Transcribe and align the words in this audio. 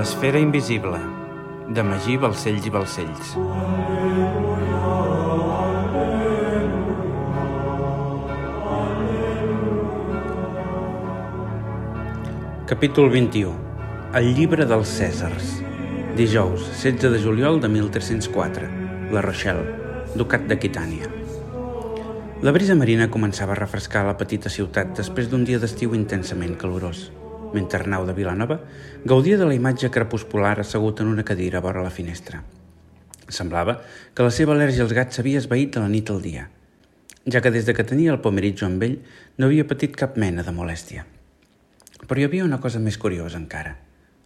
L'esfera 0.00 0.38
invisible, 0.40 0.96
de 1.76 1.82
Magí 1.84 2.14
Balcells 2.16 2.64
i 2.64 2.70
Balcells. 2.72 3.32
Capítol 12.72 13.12
21. 13.12 13.52
El 14.22 14.30
llibre 14.38 14.64
dels 14.64 14.88
Cèsars. 14.88 15.52
Dijous, 16.16 16.64
16 16.80 17.12
de 17.18 17.20
juliol 17.20 17.60
de 17.60 17.68
1304. 17.68 18.72
La 19.12 19.20
Rochelle, 19.28 19.68
ducat 20.16 20.48
d'Aquitània. 20.48 21.12
La 22.40 22.56
brisa 22.56 22.72
marina 22.72 23.12
començava 23.12 23.52
a 23.52 23.60
refrescar 23.66 24.08
la 24.08 24.16
petita 24.16 24.48
ciutat 24.48 24.96
després 24.96 25.28
d'un 25.28 25.44
dia 25.44 25.60
d'estiu 25.60 25.92
intensament 25.92 26.56
calorós, 26.56 27.10
mentre 27.54 27.80
Arnau 27.80 28.06
de 28.06 28.14
Vilanova 28.14 28.60
gaudia 29.04 29.38
de 29.38 29.46
la 29.46 29.54
imatge 29.54 29.90
crepuscular 29.90 30.58
assegut 30.60 31.00
en 31.00 31.10
una 31.10 31.24
cadira 31.24 31.60
vora 31.60 31.82
la 31.82 31.90
finestra. 31.90 32.42
Semblava 33.28 33.80
que 34.14 34.26
la 34.26 34.32
seva 34.34 34.54
al·lèrgia 34.54 34.84
als 34.86 34.94
gats 34.96 35.16
s'havia 35.16 35.38
esvaït 35.38 35.74
de 35.74 35.82
la 35.82 35.90
nit 35.90 36.10
al 36.10 36.22
dia, 36.22 36.48
ja 37.26 37.40
que 37.40 37.50
des 37.50 37.66
de 37.66 37.74
que 37.74 37.86
tenia 37.86 38.12
el 38.12 38.22
pomeritjo 38.24 38.66
amb 38.66 38.82
ell 38.82 38.98
no 39.38 39.46
havia 39.46 39.66
patit 39.68 39.94
cap 39.96 40.16
mena 40.16 40.42
de 40.46 40.54
molèstia. 40.56 41.06
Però 42.06 42.18
hi 42.18 42.26
havia 42.26 42.46
una 42.46 42.60
cosa 42.60 42.80
més 42.80 42.98
curiosa 42.98 43.38
encara. 43.38 43.76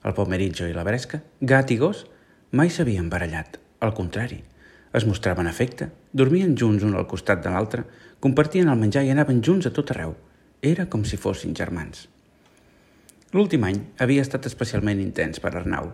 El 0.05 0.14
pomeritjo 0.14 0.69
i 0.69 0.75
la 0.77 0.84
bresca, 0.84 1.20
gat 1.41 1.70
i 1.75 1.78
gos, 1.80 2.05
mai 2.52 2.70
s'havien 2.70 3.11
barallat. 3.11 3.59
Al 3.80 3.92
contrari, 3.97 4.41
es 4.95 5.05
mostraven 5.09 5.50
afecte, 5.50 5.91
dormien 6.12 6.55
junts 6.56 6.84
un 6.86 6.95
al 6.95 7.09
costat 7.11 7.42
de 7.45 7.50
l'altre, 7.50 7.84
compartien 8.20 8.70
el 8.70 8.78
menjar 8.80 9.05
i 9.05 9.12
anaven 9.12 9.42
junts 9.42 9.66
a 9.66 9.75
tot 9.75 9.91
arreu. 9.91 10.14
Era 10.62 10.86
com 10.88 11.05
si 11.05 11.19
fossin 11.20 11.56
germans. 11.56 12.06
L'últim 13.35 13.65
any 13.67 13.81
havia 13.99 14.23
estat 14.23 14.45
especialment 14.47 15.01
intens 15.03 15.41
per 15.43 15.51
Arnau. 15.59 15.89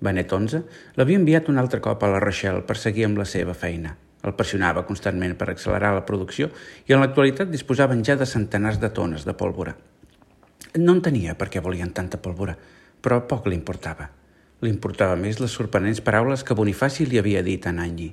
Benet 0.00 0.30
XI 0.32 0.62
l'havia 0.96 1.18
enviat 1.20 1.50
un 1.52 1.60
altre 1.60 1.82
cop 1.84 2.00
a 2.00 2.08
la 2.08 2.20
Rochelle 2.22 2.62
per 2.64 2.78
seguir 2.80 3.04
amb 3.04 3.18
la 3.20 3.26
seva 3.28 3.52
feina. 3.52 3.90
El 4.24 4.32
pressionava 4.38 4.86
constantment 4.88 5.34
per 5.36 5.50
accelerar 5.52 5.90
la 5.92 6.06
producció 6.08 6.48
i 6.88 6.94
en 6.96 7.02
l'actualitat 7.02 7.52
disposaven 7.52 8.00
ja 8.08 8.16
de 8.16 8.26
centenars 8.30 8.80
de 8.80 8.88
tones 8.88 9.26
de 9.28 9.34
pólvora. 9.36 9.74
No 10.80 10.94
entenia 10.96 11.34
per 11.36 11.50
què 11.52 11.60
volien 11.60 11.92
tanta 11.92 12.22
pólvora, 12.24 12.54
però 13.04 13.20
poc 13.28 13.50
li 13.50 13.58
importava. 13.58 14.08
Li 14.64 14.72
importava 14.72 15.20
més 15.20 15.42
les 15.44 15.58
sorprenents 15.60 16.00
paraules 16.00 16.40
que 16.40 16.56
Bonifaci 16.56 17.04
li 17.04 17.20
havia 17.20 17.44
dit 17.44 17.68
en 17.68 17.84
Anyi. 17.84 18.08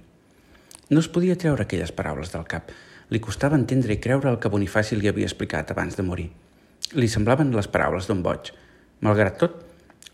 No 0.92 1.00
es 1.00 1.08
podia 1.08 1.40
treure 1.40 1.64
aquelles 1.64 1.96
paraules 1.96 2.36
del 2.36 2.44
cap. 2.44 2.76
Li 3.08 3.24
costava 3.24 3.56
entendre 3.56 3.96
i 3.96 4.04
creure 4.04 4.34
el 4.34 4.42
que 4.44 4.52
Bonifaci 4.52 5.00
li 5.00 5.08
havia 5.08 5.32
explicat 5.32 5.72
abans 5.72 5.96
de 5.96 6.04
morir. 6.04 6.28
Li 6.94 7.08
semblaven 7.08 7.56
les 7.56 7.72
paraules 7.72 8.12
d'un 8.12 8.20
boig. 8.22 8.52
Malgrat 9.02 9.38
tot, 9.42 9.60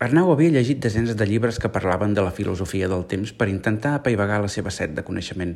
Arnau 0.02 0.32
havia 0.32 0.50
llegit 0.50 0.82
desenes 0.82 1.14
de 1.14 1.26
llibres 1.28 1.60
que 1.62 1.70
parlaven 1.70 2.14
de 2.14 2.24
la 2.26 2.34
filosofia 2.34 2.88
del 2.90 3.06
temps 3.06 3.30
per 3.36 3.52
intentar 3.52 3.94
apaivagar 3.94 4.40
la 4.42 4.50
seva 4.50 4.74
set 4.74 4.96
de 4.96 5.06
coneixement. 5.06 5.54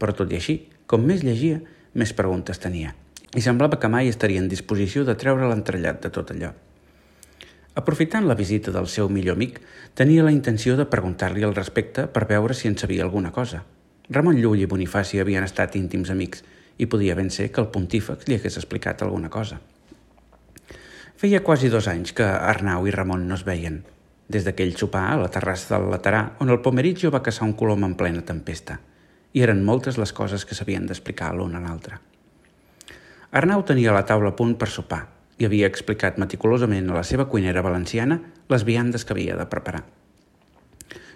Però 0.00 0.16
tot 0.16 0.32
i 0.32 0.40
així, 0.40 0.58
com 0.86 1.04
més 1.04 1.20
llegia, 1.26 1.60
més 1.92 2.16
preguntes 2.16 2.58
tenia 2.58 2.94
i 3.34 3.40
semblava 3.40 3.78
que 3.80 3.88
mai 3.88 4.10
estaria 4.12 4.40
en 4.42 4.48
disposició 4.48 5.06
de 5.08 5.16
treure 5.16 5.48
l'entrellat 5.48 6.02
de 6.04 6.10
tot 6.12 6.32
allò. 6.34 6.52
Aprofitant 7.80 8.26
la 8.28 8.36
visita 8.36 8.72
del 8.74 8.88
seu 8.92 9.08
millor 9.08 9.38
amic, 9.38 9.62
tenia 9.96 10.24
la 10.26 10.34
intenció 10.34 10.76
de 10.76 10.84
preguntar-li 10.84 11.44
al 11.46 11.56
respecte 11.56 12.04
per 12.12 12.26
veure 12.28 12.54
si 12.54 12.68
en 12.68 12.76
sabia 12.76 13.06
alguna 13.06 13.32
cosa. 13.32 13.62
Ramon 14.12 14.36
Llull 14.36 14.60
i 14.60 14.68
Bonifaci 14.68 15.22
havien 15.22 15.46
estat 15.48 15.78
íntims 15.80 16.12
amics 16.12 16.44
i 16.76 16.86
podia 16.86 17.16
ben 17.16 17.30
ser 17.32 17.48
que 17.52 17.62
el 17.64 17.70
pontífex 17.72 18.28
li 18.28 18.36
hagués 18.36 18.60
explicat 18.60 19.00
alguna 19.02 19.32
cosa. 19.32 19.60
Feia 21.22 21.38
quasi 21.46 21.68
dos 21.70 21.86
anys 21.86 22.10
que 22.18 22.24
Arnau 22.26 22.88
i 22.90 22.90
Ramon 22.90 23.28
no 23.30 23.36
es 23.38 23.44
veien, 23.46 23.76
des 24.26 24.42
d'aquell 24.42 24.72
sopar 24.74 25.04
a 25.06 25.18
la 25.20 25.28
terrassa 25.30 25.76
del 25.76 25.84
Laterà 25.92 26.22
on 26.42 26.48
el 26.50 26.58
Pomeritjo 26.64 27.12
va 27.14 27.20
caçar 27.22 27.44
un 27.46 27.52
colom 27.54 27.84
en 27.86 27.92
plena 27.94 28.24
tempesta, 28.26 28.80
i 29.30 29.44
eren 29.44 29.60
moltes 29.62 30.00
les 30.02 30.10
coses 30.10 30.42
que 30.42 30.56
s'havien 30.58 30.88
d'explicar 30.88 31.28
l'un 31.36 31.54
a 31.54 31.60
l'altre. 31.62 32.00
Arnau 33.30 33.62
tenia 33.62 33.94
la 33.94 34.02
taula 34.08 34.32
a 34.32 34.36
punt 34.40 34.56
per 34.58 34.66
sopar 34.66 34.98
i 35.38 35.46
havia 35.46 35.68
explicat 35.70 36.18
meticulosament 36.18 36.90
a 36.90 36.96
la 36.98 37.04
seva 37.06 37.28
cuinera 37.30 37.62
valenciana 37.62 38.18
les 38.50 38.66
viandes 38.66 39.06
que 39.06 39.14
havia 39.14 39.36
de 39.38 39.46
preparar. 39.46 39.84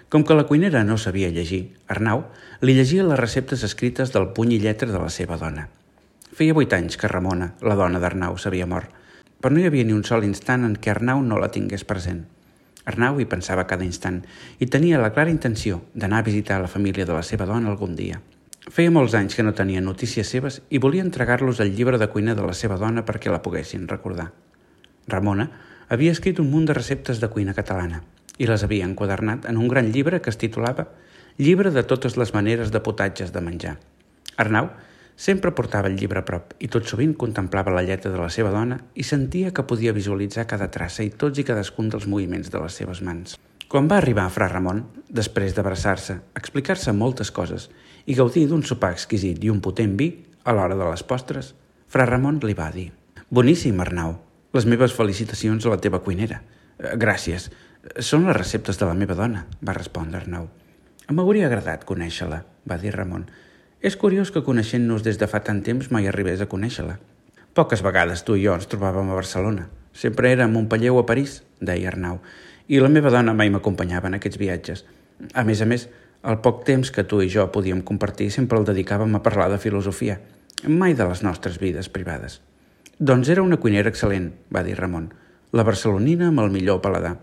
Com 0.07 0.23
que 0.23 0.37
la 0.39 0.47
cuinera 0.47 0.85
no 0.87 0.95
sabia 0.95 1.33
llegir, 1.35 1.75
Arnau 1.91 2.29
li 2.61 2.77
llegia 2.79 3.03
les 3.03 3.19
receptes 3.19 3.67
escrites 3.67 4.15
del 4.15 4.31
puny 4.31 4.55
i 4.55 4.63
lletra 4.63 4.87
de 4.87 5.03
la 5.03 5.11
seva 5.11 5.35
dona. 5.35 5.67
Feia 6.31 6.55
vuit 6.55 6.71
anys 6.71 6.95
que 6.95 7.11
Ramona, 7.11 7.57
la 7.59 7.75
dona 7.75 7.99
d'Arnau, 7.99 8.39
s'havia 8.39 8.69
mort, 8.71 8.96
però 9.41 9.53
no 9.53 9.61
hi 9.61 9.67
havia 9.69 9.85
ni 9.85 9.93
un 9.93 10.03
sol 10.07 10.25
instant 10.27 10.65
en 10.65 10.75
què 10.75 10.91
Arnau 10.93 11.21
no 11.21 11.39
la 11.41 11.51
tingués 11.53 11.85
present. 11.87 12.25
Arnau 12.87 13.19
hi 13.19 13.27
pensava 13.27 13.67
cada 13.67 13.85
instant 13.85 14.21
i 14.59 14.69
tenia 14.71 14.99
la 15.01 15.11
clara 15.15 15.33
intenció 15.33 15.81
d'anar 15.93 16.21
a 16.21 16.27
visitar 16.27 16.61
la 16.61 16.71
família 16.71 17.05
de 17.05 17.13
la 17.13 17.23
seva 17.23 17.45
dona 17.45 17.69
algun 17.69 17.95
dia. 17.95 18.21
Feia 18.67 18.91
molts 18.91 19.15
anys 19.15 19.35
que 19.35 19.43
no 19.43 19.55
tenia 19.55 19.81
notícies 19.83 20.27
seves 20.27 20.61
i 20.69 20.79
volia 20.83 21.03
entregar-los 21.03 21.59
al 21.63 21.73
llibre 21.75 21.99
de 21.99 22.07
cuina 22.11 22.35
de 22.35 22.43
la 22.43 22.55
seva 22.55 22.77
dona 22.79 23.03
perquè 23.07 23.31
la 23.31 23.41
poguessin 23.43 23.87
recordar. 23.87 24.31
Ramona 25.07 25.49
havia 25.89 26.11
escrit 26.11 26.39
un 26.39 26.49
munt 26.51 26.67
de 26.67 26.75
receptes 26.75 27.19
de 27.19 27.29
cuina 27.31 27.55
catalana 27.55 28.01
i 28.37 28.47
les 28.47 28.63
havia 28.63 28.85
enquadernat 28.85 29.47
en 29.49 29.57
un 29.57 29.67
gran 29.67 29.91
llibre 29.91 30.21
que 30.21 30.29
es 30.29 30.39
titulava 30.39 30.89
Llibre 31.37 31.69
de 31.69 31.83
totes 31.85 32.15
les 32.17 32.31
maneres 32.33 32.71
de 32.73 32.79
potatges 32.81 33.29
de 33.29 33.41
menjar. 33.45 33.75
Arnau 34.41 34.71
sempre 35.17 35.51
portava 35.57 35.89
el 35.89 35.97
llibre 35.97 36.21
a 36.21 36.25
prop 36.25 36.53
i 36.61 36.69
tot 36.69 36.85
sovint 36.85 37.15
contemplava 37.17 37.73
la 37.73 37.81
lletra 37.83 38.11
de 38.13 38.21
la 38.21 38.29
seva 38.29 38.53
dona 38.53 38.77
i 38.93 39.03
sentia 39.03 39.49
que 39.51 39.65
podia 39.65 39.95
visualitzar 39.97 40.45
cada 40.47 40.69
traça 40.71 41.03
i 41.03 41.09
tots 41.09 41.41
i 41.41 41.45
cadascun 41.47 41.89
dels 41.89 42.05
moviments 42.05 42.53
de 42.53 42.61
les 42.61 42.77
seves 42.77 43.01
mans. 43.01 43.35
Quan 43.67 43.89
va 43.91 43.97
arribar 43.97 44.27
a 44.27 44.31
Fra 44.31 44.47
Ramon, 44.47 44.85
després 45.09 45.57
d'abraçar-se, 45.57 46.21
explicar-se 46.39 46.93
moltes 46.95 47.33
coses 47.35 47.65
i 48.05 48.15
gaudir 48.15 48.45
d'un 48.47 48.61
sopar 48.63 48.93
exquisit 48.95 49.41
i 49.43 49.49
un 49.51 49.59
potent 49.59 49.97
vi 49.99 50.11
a 50.45 50.53
l'hora 50.55 50.77
de 50.77 50.85
les 50.87 51.03
postres, 51.03 51.51
Fra 51.91 52.05
Ramon 52.07 52.39
li 52.45 52.55
va 52.55 52.69
dir 52.71 52.91
«Boníssim, 53.27 53.81
Arnau. 53.83 54.13
Les 54.55 54.65
meves 54.69 54.93
felicitacions 54.95 55.65
a 55.65 55.73
la 55.73 55.81
teva 55.83 55.99
cuinera. 55.99 56.39
Gràcies. 56.95 57.49
Són 57.99 58.23
les 58.29 58.37
receptes 58.37 58.79
de 58.79 58.87
la 58.87 58.95
meva 58.95 59.17
dona», 59.19 59.43
va 59.59 59.75
respondre 59.75 60.21
Arnau. 60.21 60.47
«M'hauria 61.11 61.49
agradat 61.49 61.83
conèixer-la», 61.89 62.45
va 62.67 62.79
dir 62.79 62.93
Ramon. 62.95 63.25
«És 63.81 63.95
curiós 63.95 64.31
que 64.33 64.41
coneixent-nos 64.41 65.03
des 65.05 65.19
de 65.21 65.27
fa 65.29 65.43
tant 65.45 65.61
temps 65.61 65.91
mai 65.93 66.07
arribés 66.09 66.41
a 66.41 66.47
conèixer-la. 66.49 66.97
Poques 67.53 67.83
vegades 67.85 68.23
tu 68.25 68.35
i 68.35 68.43
jo 68.45 68.55
ens 68.57 68.65
trobàvem 68.69 69.11
a 69.11 69.17
Barcelona. 69.17 69.67
Sempre 69.93 70.31
era 70.31 70.45
a 70.45 70.51
Montpellier 70.51 70.91
o 70.93 70.99
a 70.99 71.05
París», 71.05 71.43
deia 71.61 71.91
Arnau, 71.91 72.19
«i 72.67 72.81
la 72.81 72.89
meva 72.89 73.13
dona 73.13 73.33
mai 73.37 73.49
m'acompanyava 73.53 74.09
en 74.09 74.17
aquests 74.17 74.41
viatges. 74.41 74.83
A 75.33 75.43
més 75.45 75.61
a 75.61 75.69
més, 75.69 75.87
el 76.23 76.39
poc 76.41 76.63
temps 76.65 76.89
que 76.91 77.05
tu 77.05 77.21
i 77.21 77.29
jo 77.29 77.45
podíem 77.53 77.83
compartir 77.85 78.31
sempre 78.33 78.57
el 78.57 78.65
dedicàvem 78.65 79.13
a 79.15 79.21
parlar 79.23 79.51
de 79.53 79.61
filosofia, 79.61 80.17
mai 80.65 80.97
de 80.97 81.05
les 81.05 81.21
nostres 81.23 81.59
vides 81.61 81.89
privades. 81.89 82.41
Doncs 82.97 83.29
era 83.29 83.45
una 83.45 83.61
cuinera 83.61 83.93
excel·lent, 83.93 84.31
va 84.49 84.65
dir 84.65 84.73
Ramon. 84.79 85.11
La 85.53 85.63
barcelonina 85.63 86.31
amb 86.31 86.41
el 86.41 86.49
millor 86.49 86.81
paladar. 86.81 87.13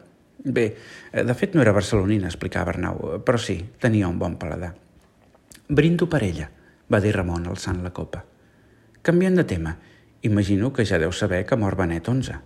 Bé, 0.44 0.68
de 1.10 1.34
fet 1.34 1.54
no 1.54 1.62
era 1.62 1.74
barcelonina, 1.74 2.30
explicava 2.30 2.70
Arnau, 2.70 3.18
però 3.26 3.42
sí, 3.42 3.58
tenia 3.82 4.08
un 4.08 4.18
bon 4.22 4.38
paladar. 4.38 4.74
Brindo 5.68 6.08
per 6.10 6.22
ella, 6.24 6.50
va 6.90 7.00
dir 7.00 7.14
Ramon 7.16 7.46
alçant 7.48 7.82
la 7.84 7.92
copa. 7.92 8.24
Canviant 9.02 9.36
de 9.36 9.44
tema, 9.44 9.76
imagino 10.22 10.72
que 10.72 10.84
ja 10.84 10.98
deu 10.98 11.12
saber 11.12 11.44
que 11.46 11.56
mor 11.56 11.76
Benet 11.76 12.10
XI. 12.10 12.40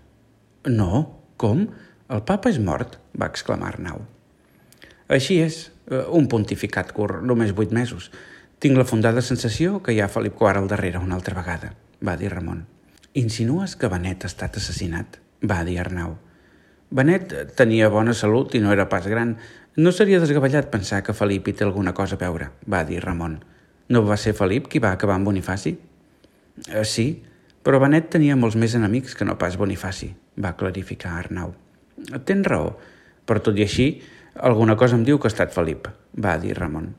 No, 0.70 1.02
com? 1.36 1.66
El 2.08 2.22
papa 2.24 2.50
és 2.50 2.58
mort, 2.58 3.00
va 3.18 3.28
exclamar 3.28 3.74
Arnau. 3.74 4.04
Així 5.08 5.40
és, 5.40 5.68
Eh, 5.88 6.04
un 6.12 6.26
pontificat 6.28 6.90
curt, 6.92 7.22
només 7.24 7.54
vuit 7.56 7.70
mesos. 7.72 8.10
Tinc 8.60 8.76
la 8.76 8.84
fundada 8.84 9.22
sensació 9.24 9.78
que 9.82 9.94
hi 9.94 10.02
ha 10.02 10.10
Felip 10.12 10.36
IV 10.36 10.60
al 10.60 10.68
darrere 10.68 11.00
una 11.00 11.16
altra 11.16 11.36
vegada, 11.38 11.72
va 12.04 12.16
dir 12.20 12.32
Ramon. 12.34 12.66
Insinues 13.16 13.76
que 13.76 13.88
Benet 13.88 14.24
ha 14.24 14.32
estat 14.32 14.58
assassinat? 14.60 15.18
va 15.38 15.62
dir 15.64 15.78
Arnau. 15.78 16.16
Benet 16.90 17.32
tenia 17.54 17.88
bona 17.88 18.12
salut 18.12 18.56
i 18.58 18.60
no 18.60 18.72
era 18.74 18.88
pas 18.90 19.06
gran. 19.06 19.36
No 19.76 19.92
seria 19.92 20.20
desgavellat 20.20 20.70
pensar 20.72 21.02
que 21.04 21.14
Felip 21.14 21.48
hi 21.48 21.54
té 21.58 21.64
alguna 21.66 21.92
cosa 21.94 22.16
a 22.16 22.22
veure, 22.22 22.50
va 22.66 22.84
dir 22.84 23.02
Ramon. 23.04 23.38
No 23.88 24.02
va 24.06 24.16
ser 24.16 24.34
Felip 24.38 24.68
qui 24.68 24.80
va 24.82 24.92
acabar 24.92 25.16
amb 25.18 25.28
Bonifaci? 25.28 25.74
Eh, 26.68 26.84
sí, 26.84 27.08
però 27.62 27.80
Benet 27.82 28.08
tenia 28.14 28.36
molts 28.36 28.56
més 28.56 28.74
enemics 28.74 29.14
que 29.14 29.26
no 29.28 29.38
pas 29.38 29.56
Bonifaci, 29.60 30.12
va 30.40 30.56
clarificar 30.56 31.18
Arnau. 31.18 31.54
Tens 32.24 32.46
raó, 32.46 32.76
però 33.26 33.42
tot 33.44 33.58
i 33.58 33.66
així, 33.66 33.88
alguna 34.34 34.76
cosa 34.76 34.96
em 34.96 35.04
diu 35.04 35.18
que 35.18 35.28
ha 35.28 35.34
estat 35.34 35.52
Felip, 35.54 35.90
va 36.16 36.38
dir 36.38 36.56
Ramon. 36.58 36.94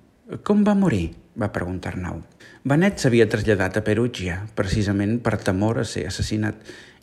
Com 0.45 0.63
va 0.63 0.77
morir? 0.77 1.10
va 1.39 1.54
preguntar 1.56 1.94
Arnau. 1.94 2.19
Benet 2.68 3.00
s'havia 3.00 3.30
traslladat 3.31 3.80
a 3.80 3.83
Perugia, 3.86 4.42
precisament 4.56 5.19
per 5.24 5.38
temor 5.39 5.80
a 5.80 5.86
ser 5.88 6.04
assassinat, 6.10 6.57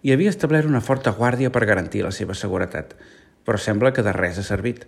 i 0.04 0.12
havia 0.12 0.30
establert 0.30 0.68
una 0.68 0.82
forta 0.84 1.14
guàrdia 1.16 1.50
per 1.50 1.64
garantir 1.66 2.04
la 2.04 2.12
seva 2.12 2.36
seguretat. 2.36 2.92
Però 3.46 3.58
sembla 3.58 3.92
que 3.96 4.04
de 4.04 4.12
res 4.12 4.38
ha 4.38 4.44
servit. 4.44 4.84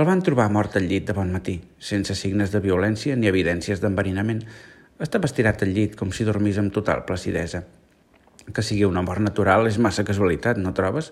El 0.00 0.06
van 0.08 0.22
trobar 0.24 0.46
mort 0.48 0.78
al 0.78 0.86
llit 0.88 1.04
de 1.10 1.12
bon 1.12 1.28
matí, 1.28 1.58
sense 1.76 2.14
signes 2.16 2.48
de 2.54 2.60
violència 2.64 3.16
ni 3.20 3.28
evidències 3.28 3.82
d'enverinament. 3.82 4.38
Estava 5.04 5.28
estirat 5.28 5.60
al 5.60 5.74
llit 5.76 5.98
com 5.98 6.14
si 6.16 6.24
dormís 6.24 6.56
amb 6.62 6.72
total 6.72 7.02
placidesa. 7.04 7.60
Que 8.48 8.64
sigui 8.64 8.86
una 8.88 9.02
mort 9.04 9.20
natural 9.20 9.68
és 9.68 9.76
massa 9.76 10.06
casualitat, 10.08 10.56
no 10.56 10.72
trobes? 10.78 11.10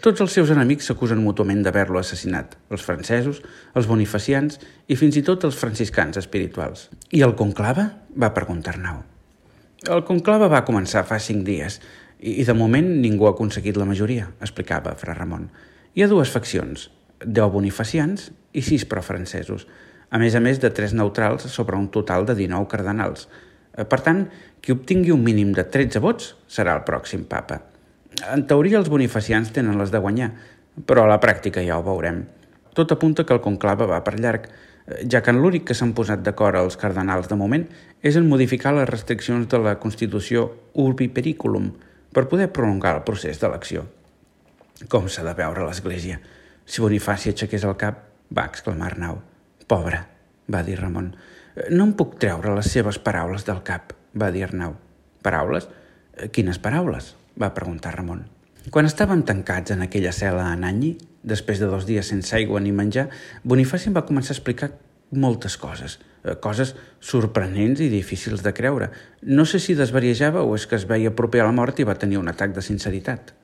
Tots 0.00 0.24
els 0.24 0.32
seus 0.32 0.54
enemics 0.54 0.88
s'acusen 0.88 1.20
mútuament 1.20 1.60
d'haver-lo 1.66 2.00
assassinat, 2.00 2.56
els 2.72 2.88
francesos, 2.88 3.42
els 3.76 3.90
bonifacians 3.90 4.62
i 4.88 4.96
fins 4.96 5.20
i 5.20 5.26
tot 5.26 5.44
els 5.44 5.60
franciscans 5.60 6.16
espirituals. 6.16 6.88
I 7.12 7.20
el 7.26 7.36
conclave? 7.36 7.90
va 8.16 8.32
preguntar 8.32 8.78
Arnau. 8.78 9.04
El 9.92 10.06
conclave 10.08 10.48
va 10.48 10.64
començar 10.64 11.04
fa 11.04 11.20
cinc 11.20 11.44
dies 11.44 11.82
i, 12.16 12.40
de 12.48 12.56
moment 12.56 12.94
ningú 13.04 13.28
ha 13.28 13.36
aconseguit 13.36 13.76
la 13.76 13.92
majoria, 13.92 14.32
explicava 14.40 14.96
Fra 14.96 15.12
Ramon. 15.12 15.50
Hi 15.92 16.04
ha 16.04 16.08
dues 16.08 16.32
faccions, 16.32 16.88
deu 17.24 17.50
bonifacians 17.50 18.30
i 18.52 18.62
sis 18.64 18.84
profrancesos, 18.88 19.66
a 20.10 20.18
més 20.22 20.36
a 20.36 20.42
més 20.42 20.60
de 20.62 20.70
tres 20.70 20.94
neutrals 20.94 21.48
sobre 21.52 21.76
un 21.76 21.88
total 21.92 22.26
de 22.26 22.36
19 22.38 22.68
cardenals. 22.70 23.28
Eh, 23.76 23.84
per 23.84 24.00
tant, 24.04 24.26
qui 24.60 24.74
obtingui 24.74 25.12
un 25.14 25.24
mínim 25.24 25.52
de 25.54 25.64
13 25.64 26.02
vots 26.02 26.34
serà 26.48 26.76
el 26.76 26.84
pròxim 26.86 27.26
papa. 27.28 27.60
En 28.32 28.46
teoria 28.48 28.78
els 28.80 28.88
bonifacians 28.92 29.52
tenen 29.52 29.78
les 29.78 29.92
de 29.92 30.00
guanyar, 30.00 30.30
però 30.88 31.04
a 31.04 31.10
la 31.10 31.20
pràctica 31.20 31.64
ja 31.64 31.78
ho 31.78 31.84
veurem. 31.84 32.24
Tot 32.76 32.92
apunta 32.92 33.24
que 33.24 33.34
el 33.36 33.44
conclave 33.44 33.88
va 33.88 34.02
per 34.04 34.16
llarg, 34.20 34.48
ja 35.10 35.20
que 35.24 35.34
l'únic 35.34 35.66
que 35.68 35.74
s'han 35.74 35.94
posat 35.96 36.22
d'acord 36.22 36.58
els 36.60 36.76
cardenals 36.78 37.28
de 37.28 37.36
moment 37.38 37.64
és 38.02 38.16
en 38.16 38.28
modificar 38.28 38.74
les 38.76 38.88
restriccions 38.88 39.48
de 39.50 39.58
la 39.58 39.76
Constitució 39.82 40.46
Urbi 40.78 41.08
Periculum 41.08 41.72
per 42.14 42.28
poder 42.30 42.52
prolongar 42.52 42.94
el 42.96 43.04
procés 43.08 43.40
d'elecció. 43.40 43.84
Com 44.92 45.08
s'ha 45.08 45.24
de 45.26 45.34
veure 45.34 45.64
l'Església? 45.66 46.20
Si 46.66 46.82
Bonifaci 46.82 47.30
aixequés 47.30 47.64
el 47.64 47.76
cap, 47.78 48.02
va 48.34 48.46
exclamar 48.50 48.90
Arnau. 48.90 49.20
Pobre, 49.70 50.00
va 50.50 50.62
dir 50.66 50.80
Ramon. 50.80 51.12
No 51.70 51.86
em 51.86 51.92
puc 51.98 52.16
treure 52.22 52.54
les 52.56 52.70
seves 52.74 52.98
paraules 53.02 53.46
del 53.46 53.62
cap, 53.66 53.94
va 54.18 54.32
dir 54.34 54.44
Arnau. 54.46 54.74
Paraules? 55.22 55.68
Quines 56.32 56.58
paraules? 56.62 57.14
va 57.36 57.52
preguntar 57.54 57.92
Ramon. 57.94 58.24
Quan 58.72 58.88
estàvem 58.88 59.20
tancats 59.28 59.74
en 59.74 59.84
aquella 59.84 60.10
cel·la 60.16 60.48
a 60.50 60.56
Nanyi, 60.58 60.96
després 61.22 61.60
de 61.60 61.68
dos 61.70 61.84
dies 61.86 62.08
sense 62.08 62.34
aigua 62.34 62.62
ni 62.64 62.72
menjar, 62.74 63.06
Bonifaci 63.44 63.90
em 63.90 63.96
va 63.96 64.06
començar 64.08 64.32
a 64.32 64.38
explicar 64.38 64.70
moltes 65.12 65.56
coses, 65.60 65.98
eh, 66.24 66.34
coses 66.42 66.74
sorprenents 67.00 67.80
i 67.80 67.90
difícils 67.92 68.42
de 68.42 68.52
creure. 68.52 68.90
No 69.22 69.44
sé 69.44 69.60
si 69.60 69.76
desvariejava 69.78 70.42
o 70.42 70.56
és 70.56 70.66
que 70.66 70.76
es 70.76 70.88
veia 70.88 71.14
proper 71.14 71.44
a 71.44 71.50
la 71.50 71.54
mort 71.54 71.78
i 71.78 71.86
va 71.86 71.94
tenir 71.94 72.18
un 72.18 72.28
atac 72.28 72.56
de 72.56 72.62
sinceritat. 72.62 73.34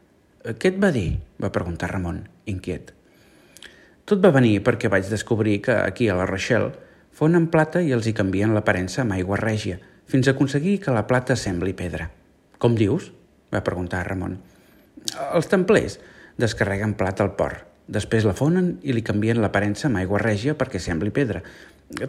Eh, 0.44 0.54
què 0.54 0.74
et 0.74 0.82
va 0.82 0.90
dir? 0.90 1.20
va 1.38 1.52
preguntar 1.52 1.92
Ramon, 1.92 2.24
inquiet. 2.46 2.92
Tot 4.12 4.20
va 4.20 4.28
venir 4.34 4.58
perquè 4.60 4.90
vaig 4.92 5.06
descobrir 5.08 5.62
que 5.64 5.72
aquí 5.72 6.04
a 6.12 6.14
la 6.18 6.26
Rochelle 6.28 6.74
fonen 7.16 7.46
plata 7.48 7.80
i 7.80 7.94
els 7.96 8.04
hi 8.04 8.12
canvien 8.12 8.50
l'aparença 8.52 9.00
amb 9.00 9.14
aigua 9.14 9.38
règia, 9.40 9.78
fins 10.04 10.28
a 10.28 10.34
aconseguir 10.36 10.74
que 10.84 10.92
la 10.92 11.06
plata 11.08 11.32
sembli 11.32 11.72
pedra. 11.72 12.10
Com 12.60 12.76
dius? 12.76 13.06
va 13.48 13.62
preguntar 13.64 14.02
Ramon. 14.04 14.34
Els 15.22 15.48
templers 15.48 15.96
descarreguen 16.36 16.92
plata 17.00 17.24
al 17.24 17.32
port, 17.40 17.64
després 17.88 18.28
la 18.28 18.36
fonen 18.36 18.74
i 18.84 18.92
li 18.92 19.00
canvien 19.00 19.40
l'aparença 19.40 19.88
amb 19.88 20.02
aigua 20.02 20.20
règia 20.20 20.58
perquè 20.60 20.76
sembli 20.76 21.08
pedra. 21.08 21.40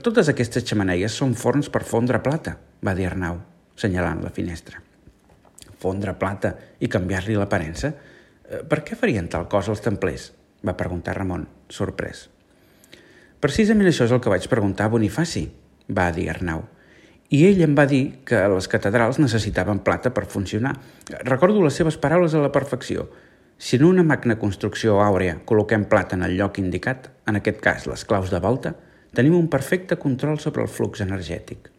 Totes 0.03 0.27
aquestes 0.35 0.67
xamaneies 0.67 1.15
són 1.15 1.39
forns 1.39 1.71
per 1.71 1.85
fondre 1.87 2.19
plata, 2.19 2.57
va 2.83 2.99
dir 2.99 3.07
Arnau, 3.07 3.39
senyalant 3.79 4.27
la 4.27 4.35
finestra. 4.35 4.83
Fondre 5.79 6.19
plata 6.19 6.57
i 6.83 6.91
canviar-li 6.91 7.39
l'aparença? 7.39 7.95
Eh, 8.43 8.63
per 8.67 8.83
què 8.83 8.99
farien 8.99 9.31
tal 9.31 9.47
cosa 9.47 9.71
els 9.71 9.87
templers? 9.87 10.33
va 10.63 10.77
preguntar 10.79 11.17
Ramon, 11.17 11.47
sorprès. 11.73 12.27
Precisament 13.43 13.89
això 13.89 14.05
és 14.07 14.13
el 14.15 14.21
que 14.23 14.31
vaig 14.31 14.47
preguntar 14.51 14.87
a 14.87 14.93
Bonifaci, 14.93 15.47
va 15.91 16.11
dir 16.15 16.29
Arnau 16.31 16.63
i 17.33 17.41
ell 17.47 17.63
em 17.65 17.73
va 17.73 17.87
dir 17.89 18.03
que 18.29 18.39
les 18.51 18.67
catedrals 18.69 19.17
necessitaven 19.17 19.79
plata 19.85 20.11
per 20.13 20.27
funcionar. 20.29 20.75
Recordo 21.25 21.63
les 21.63 21.79
seves 21.79 21.97
paraules 21.97 22.35
a 22.35 22.41
la 22.43 22.51
perfecció. 22.53 23.07
Si 23.57 23.79
en 23.79 23.85
una 23.87 24.03
magna 24.05 24.35
construcció 24.37 24.99
àurea 25.01 25.39
col·loquem 25.49 25.87
plata 25.89 26.17
en 26.17 26.27
el 26.27 26.35
lloc 26.37 26.59
indicat, 26.61 27.09
en 27.25 27.39
aquest 27.39 27.61
cas 27.63 27.87
les 27.89 28.05
claus 28.05 28.29
de 28.29 28.41
volta, 28.43 28.75
tenim 29.17 29.37
un 29.37 29.49
perfecte 29.49 29.97
control 29.97 30.37
sobre 30.43 30.61
el 30.61 30.69
flux 30.69 31.01
energètic. 31.01 31.71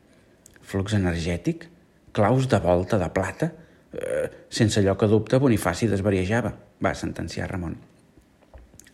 Flux 0.62 0.96
energètic? 0.98 1.68
Claus 2.14 2.48
de 2.50 2.58
volta 2.64 2.98
de 2.98 3.10
plata? 3.14 3.52
Eh, 3.94 4.26
sense 4.50 4.82
lloc 4.82 5.06
a 5.06 5.10
dubte, 5.10 5.38
Bonifaci 5.38 5.86
desvariejava, 5.90 6.50
va 6.82 6.94
sentenciar 6.98 7.50
Ramon. 7.52 7.76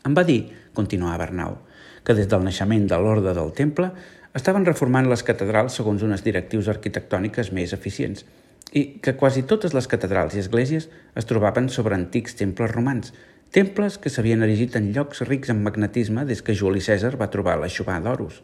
Em 0.05 0.17
va 0.17 0.25
dir, 0.29 0.43
continuava 0.75 1.26
Arnau, 1.26 1.58
que 2.05 2.17
des 2.17 2.28
del 2.31 2.44
naixement 2.46 2.87
de 2.90 2.99
l'ordre 2.99 3.34
del 3.37 3.52
temple 3.56 3.90
estaven 4.37 4.67
reformant 4.69 5.08
les 5.11 5.25
catedrals 5.26 5.76
segons 5.81 6.05
unes 6.06 6.22
directius 6.26 6.70
arquitectòniques 6.70 7.50
més 7.56 7.75
eficients 7.76 8.25
i 8.72 8.84
que 9.02 9.17
quasi 9.19 9.43
totes 9.43 9.75
les 9.75 9.88
catedrals 9.90 10.37
i 10.37 10.43
esglésies 10.44 10.88
es 11.19 11.26
trobaven 11.26 11.69
sobre 11.69 11.96
antics 11.99 12.37
temples 12.38 12.70
romans, 12.70 13.12
temples 13.50 13.99
que 13.99 14.12
s'havien 14.12 14.46
erigit 14.46 14.76
en 14.78 14.93
llocs 14.94 15.25
rics 15.26 15.50
en 15.50 15.64
magnetisme 15.64 16.25
des 16.28 16.43
que 16.46 16.55
Juli 16.55 16.82
Cèsar 16.84 17.17
va 17.19 17.31
trobar 17.34 17.58
l'aixovar 17.58 17.99
d'Horus. 18.05 18.43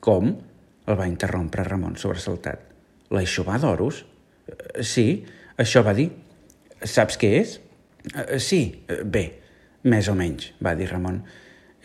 Com? 0.00 0.36
el 0.86 0.94
va 0.98 1.08
interrompre 1.10 1.64
Ramon 1.66 1.96
sobresaltat. 1.98 2.62
L'aixovar 3.14 3.58
d'Horus? 3.62 4.04
Eh, 4.46 4.82
sí, 4.86 5.24
això 5.58 5.82
va 5.86 5.94
dir. 5.98 6.10
Saps 6.82 7.18
què 7.20 7.32
és? 7.40 7.56
Eh, 8.12 8.38
sí, 8.42 8.60
eh, 8.86 9.02
bé, 9.02 9.24
més 9.90 10.08
o 10.08 10.14
menys, 10.18 10.52
va 10.62 10.76
dir 10.78 10.88
Ramon. 10.92 11.20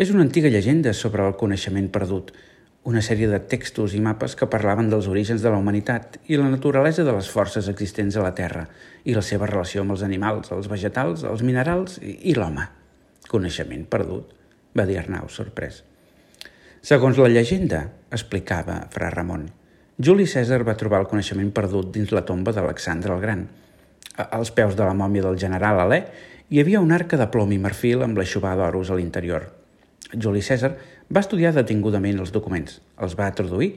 És 0.02 0.10
una 0.10 0.24
antiga 0.26 0.50
llegenda 0.50 0.96
sobre 0.98 1.22
el 1.30 1.36
coneixement 1.38 1.86
perdut, 1.94 2.32
una 2.90 3.04
sèrie 3.06 3.28
de 3.30 3.38
textos 3.52 3.94
i 3.94 4.00
mapes 4.02 4.34
que 4.40 4.48
parlaven 4.50 4.88
dels 4.90 5.06
orígens 5.12 5.44
de 5.44 5.52
la 5.54 5.60
humanitat 5.62 6.18
i 6.26 6.40
la 6.42 6.48
naturalesa 6.50 7.06
de 7.06 7.14
les 7.14 7.30
forces 7.30 7.68
existents 7.70 8.18
a 8.18 8.24
la 8.26 8.32
Terra 8.40 8.64
i 9.06 9.14
la 9.14 9.22
seva 9.22 9.46
relació 9.52 9.84
amb 9.84 9.94
els 9.94 10.02
animals, 10.08 10.50
els 10.58 10.72
vegetals, 10.72 11.22
els 11.22 11.46
minerals 11.46 12.00
i, 12.02 12.34
l'home. 12.34 12.66
Coneixement 13.30 13.86
perdut, 13.94 14.34
va 14.74 14.88
dir 14.90 14.98
Arnau, 15.04 15.30
sorprès. 15.30 15.84
Segons 16.82 17.22
la 17.22 17.30
llegenda, 17.30 17.86
explicava 18.10 18.82
Fra 18.90 19.14
Ramon, 19.14 19.46
Juli 20.02 20.26
Cèsar 20.26 20.64
va 20.66 20.80
trobar 20.82 21.06
el 21.06 21.10
coneixement 21.14 21.54
perdut 21.54 21.94
dins 21.94 22.10
la 22.10 22.26
tomba 22.26 22.58
d'Alexandre 22.58 23.14
el 23.14 23.22
Gran. 23.22 23.50
Als 24.32 24.50
peus 24.50 24.74
de 24.74 24.82
la 24.82 24.98
mòmia 24.98 25.30
del 25.30 25.38
general 25.38 25.86
Alè 25.86 26.04
hi 26.50 26.66
havia 26.66 26.82
una 26.82 26.98
arca 26.98 27.22
de 27.22 27.30
plom 27.30 27.54
i 27.54 27.62
marfil 27.62 28.02
amb 28.02 28.18
l'aixovar 28.18 28.58
d'oros 28.58 28.90
a 28.90 28.98
l'interior. 28.98 29.52
Juli 30.12 30.42
Cèsar 30.44 30.74
va 31.10 31.24
estudiar 31.24 31.54
detingudament 31.56 32.20
els 32.20 32.34
documents, 32.36 32.80
els 33.00 33.16
va 33.20 33.32
traduir 33.36 33.72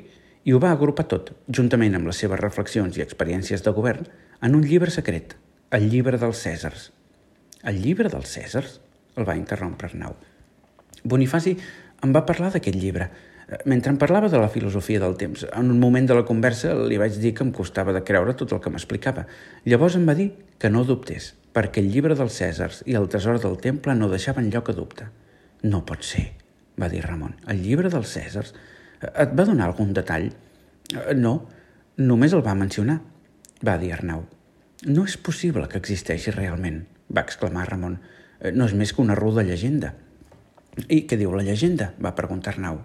i 0.45 0.53
ho 0.53 0.61
va 0.61 0.73
agrupar 0.75 1.07
tot, 1.09 1.31
juntament 1.49 1.95
amb 1.97 2.11
les 2.11 2.21
seves 2.21 2.41
reflexions 2.41 2.99
i 2.99 3.05
experiències 3.05 3.63
de 3.65 3.73
govern, 3.73 4.09
en 4.45 4.57
un 4.59 4.65
llibre 4.67 4.93
secret, 4.93 5.37
el 5.75 5.89
llibre 5.91 6.19
dels 6.21 6.43
Cèsars. 6.45 6.91
El 7.65 7.81
llibre 7.81 8.11
dels 8.13 8.35
Cèsars? 8.37 8.81
El 9.17 9.25
va 9.25 9.39
interrompre 9.39 9.89
Arnau. 9.89 10.17
Bonifaci 11.05 11.55
em 12.05 12.13
va 12.13 12.27
parlar 12.29 12.51
d'aquest 12.53 12.77
llibre. 12.77 13.09
Mentre 13.69 13.93
em 13.93 13.99
parlava 14.01 14.29
de 14.33 14.41
la 14.41 14.51
filosofia 14.53 15.01
del 15.01 15.17
temps, 15.21 15.47
en 15.49 15.73
un 15.73 15.81
moment 15.81 16.07
de 16.09 16.17
la 16.17 16.27
conversa 16.29 16.75
li 16.77 17.01
vaig 17.01 17.17
dir 17.21 17.35
que 17.37 17.45
em 17.45 17.53
costava 17.53 17.93
de 17.97 18.05
creure 18.05 18.37
tot 18.37 18.53
el 18.53 18.61
que 18.61 18.73
m'explicava. 18.73 19.27
Llavors 19.65 19.97
em 19.97 20.07
va 20.09 20.17
dir 20.19 20.31
que 20.59 20.71
no 20.73 20.85
dubtés, 20.89 21.33
perquè 21.57 21.83
el 21.85 21.93
llibre 21.93 22.17
dels 22.19 22.41
Cèsars 22.41 22.83
i 22.89 22.97
el 23.01 23.09
tresor 23.13 23.41
del 23.41 23.61
temple 23.61 23.97
no 23.97 24.13
deixaven 24.13 24.51
lloc 24.53 24.73
a 24.73 24.77
dubte. 24.77 25.09
No 25.65 25.81
pot 25.89 26.05
ser, 26.05 26.27
va 26.81 26.91
dir 26.93 27.03
Ramon. 27.05 27.35
El 27.49 27.63
llibre 27.65 27.89
dels 27.93 28.11
Cèsars. 28.17 28.53
Et 29.01 29.31
va 29.37 29.47
donar 29.49 29.71
algun 29.71 29.95
detall? 29.97 30.29
Eh, 30.93 31.15
no, 31.17 31.35
només 32.05 32.35
el 32.37 32.45
va 32.45 32.57
mencionar, 32.59 32.99
va 33.65 33.79
dir 33.81 33.95
Arnau. 33.95 34.27
No 34.85 35.07
és 35.09 35.17
possible 35.17 35.65
que 35.71 35.81
existeixi 35.81 36.35
realment, 36.35 36.83
va 37.09 37.25
exclamar 37.25 37.69
Ramon. 37.71 37.97
Eh, 38.41 38.53
no 38.53 38.69
és 38.69 38.77
més 38.77 38.93
que 38.93 39.01
una 39.01 39.17
ruda 39.17 39.47
llegenda. 39.47 39.95
I 40.89 41.05
què 41.09 41.17
diu 41.17 41.33
la 41.33 41.47
llegenda? 41.47 41.93
va 42.03 42.17
preguntar 42.19 42.53
Arnau. 42.53 42.83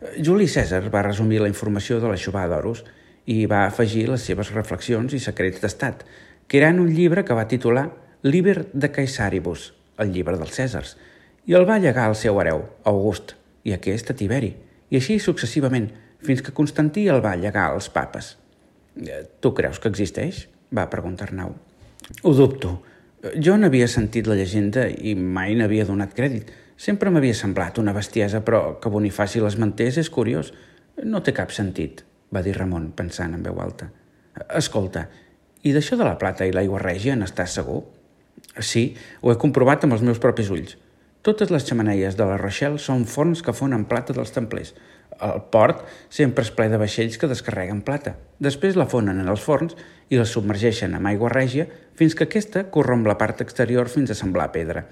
Eh, 0.00 0.18
Juli 0.18 0.50
Cèsar 0.50 0.82
va 0.90 1.06
resumir 1.06 1.42
la 1.44 1.52
informació 1.52 2.00
de 2.02 2.10
la 2.10 2.18
Xubà 2.18 2.48
d'Oros 2.50 2.82
i 3.30 3.44
va 3.46 3.64
afegir 3.68 4.08
les 4.10 4.26
seves 4.26 4.50
reflexions 4.52 5.14
i 5.14 5.22
secrets 5.22 5.62
d'estat, 5.62 6.02
que 6.48 6.58
eren 6.58 6.82
un 6.82 6.90
llibre 6.90 7.22
que 7.24 7.38
va 7.38 7.48
titular 7.48 7.92
Liber 8.24 8.64
de 8.72 8.90
Caesaribus, 8.90 9.74
el 10.00 10.10
llibre 10.10 10.36
dels 10.40 10.58
Cèsars, 10.58 10.96
i 11.46 11.54
el 11.54 11.66
va 11.68 11.78
llegar 11.78 12.08
al 12.08 12.16
seu 12.16 12.38
hereu, 12.40 12.62
August, 12.88 13.34
i 13.64 13.74
aquest 13.74 14.10
a 14.10 14.16
Tiberi, 14.16 14.54
i 14.90 14.98
així 15.00 15.18
successivament, 15.20 15.90
fins 16.24 16.40
que 16.42 16.54
Constantí 16.56 17.06
el 17.12 17.20
va 17.24 17.36
llegar 17.36 17.68
als 17.70 17.90
papes. 17.92 18.34
Eh, 18.96 19.24
tu 19.40 19.52
creus 19.54 19.80
que 19.80 19.90
existeix? 19.92 20.46
va 20.74 20.88
preguntar 20.90 21.28
Arnau. 21.28 21.54
Ho 22.22 22.32
dubto. 22.34 22.78
Jo 23.40 23.56
n'havia 23.56 23.88
sentit 23.88 24.26
la 24.28 24.36
llegenda 24.36 24.86
i 24.88 25.14
mai 25.14 25.54
n'havia 25.56 25.86
donat 25.88 26.14
crèdit. 26.16 26.50
Sempre 26.76 27.10
m'havia 27.14 27.36
semblat 27.36 27.78
una 27.78 27.94
bestiesa, 27.94 28.40
però 28.44 28.80
que 28.80 28.90
Bonifaci 28.90 29.40
l'esmentés 29.40 30.00
és 30.02 30.10
curiós. 30.10 30.52
No 31.04 31.22
té 31.22 31.32
cap 31.36 31.52
sentit, 31.54 32.02
va 32.34 32.42
dir 32.42 32.56
Ramon, 32.56 32.90
pensant 32.96 33.36
en 33.36 33.44
veu 33.46 33.60
alta. 33.62 33.90
Escolta, 34.58 35.06
i 35.62 35.72
d'això 35.72 35.96
de 35.96 36.08
la 36.08 36.18
plata 36.20 36.46
i 36.46 36.52
l'aigua 36.52 36.82
règia 36.82 37.14
n'estàs 37.16 37.54
segur? 37.60 37.82
Sí, 38.60 38.90
ho 39.22 39.32
he 39.32 39.38
comprovat 39.40 39.86
amb 39.86 39.96
els 39.96 40.02
meus 40.04 40.20
propis 40.20 40.50
ulls. 40.52 40.74
Totes 41.24 41.48
les 41.48 41.64
xamaneies 41.64 42.18
de 42.18 42.24
la 42.28 42.36
Rochelle 42.36 42.76
són 42.76 43.06
forns 43.08 43.40
que 43.40 43.54
fonen 43.56 43.86
plata 43.88 44.12
dels 44.12 44.34
templers. 44.34 44.74
El 45.24 45.38
port 45.54 45.84
sempre 46.12 46.44
és 46.44 46.50
ple 46.52 46.66
de 46.68 46.80
vaixells 46.80 47.16
que 47.16 47.30
descarreguen 47.30 47.80
plata. 47.86 48.12
Després 48.44 48.76
la 48.76 48.84
fonen 48.90 49.22
en 49.22 49.30
els 49.32 49.40
forns 49.40 49.72
i 50.12 50.18
la 50.20 50.26
submergeixen 50.28 50.92
amb 50.98 51.08
aigua 51.08 51.30
règia 51.32 51.64
fins 51.96 52.12
que 52.18 52.26
aquesta 52.28 52.66
corromp 52.74 53.06
la 53.08 53.16
part 53.16 53.40
exterior 53.40 53.88
fins 53.88 54.12
a 54.12 54.18
semblar 54.18 54.50
pedra. 54.52 54.82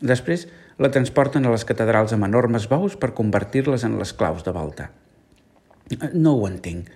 Després 0.00 0.46
la 0.80 0.90
transporten 0.94 1.44
a 1.44 1.52
les 1.52 1.66
catedrals 1.68 2.14
amb 2.16 2.24
enormes 2.24 2.70
bous 2.70 2.96
per 2.96 3.12
convertir-les 3.18 3.84
en 3.84 3.98
les 4.00 4.14
claus 4.16 4.46
de 4.46 4.54
volta. 4.56 4.88
No 6.14 6.38
ho 6.38 6.48
entenc. 6.48 6.88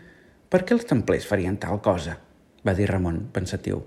Per 0.49 0.63
què 0.65 0.73
els 0.73 0.89
templers 0.89 1.29
farien 1.29 1.61
tal 1.61 1.83
cosa? 1.85 2.17
va 2.67 2.75
dir 2.75 2.89
Ramon, 2.89 3.27
pensatiu. 3.35 3.85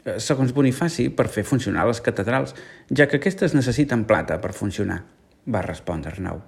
Segons 0.00 0.54
Bonifaci, 0.56 1.10
per 1.12 1.28
fer 1.28 1.44
funcionar 1.44 1.84
les 1.88 2.00
catedrals, 2.00 2.54
ja 2.88 3.06
que 3.06 3.20
aquestes 3.20 3.54
necessiten 3.56 4.06
plata 4.08 4.38
per 4.40 4.54
funcionar, 4.56 5.02
va 5.46 5.62
respondre 5.66 6.14
Arnau. 6.14 6.40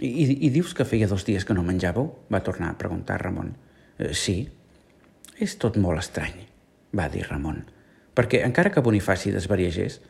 I, 0.00 0.24
I 0.46 0.48
dius 0.48 0.72
que 0.72 0.86
feia 0.88 1.08
dos 1.10 1.26
dies 1.28 1.44
que 1.44 1.54
no 1.56 1.64
menjàveu? 1.66 2.08
va 2.32 2.40
tornar 2.40 2.70
a 2.72 2.78
preguntar 2.80 3.20
Ramon. 3.20 3.52
Eh, 3.98 4.14
sí. 4.16 4.48
És 5.36 5.58
tot 5.60 5.76
molt 5.76 6.00
estrany, 6.00 6.46
va 6.96 7.08
dir 7.12 7.26
Ramon, 7.28 7.62
perquè 8.16 8.40
encara 8.46 8.72
que 8.72 8.84
Bonifaci 8.84 9.32
desvariegés, 9.32 10.00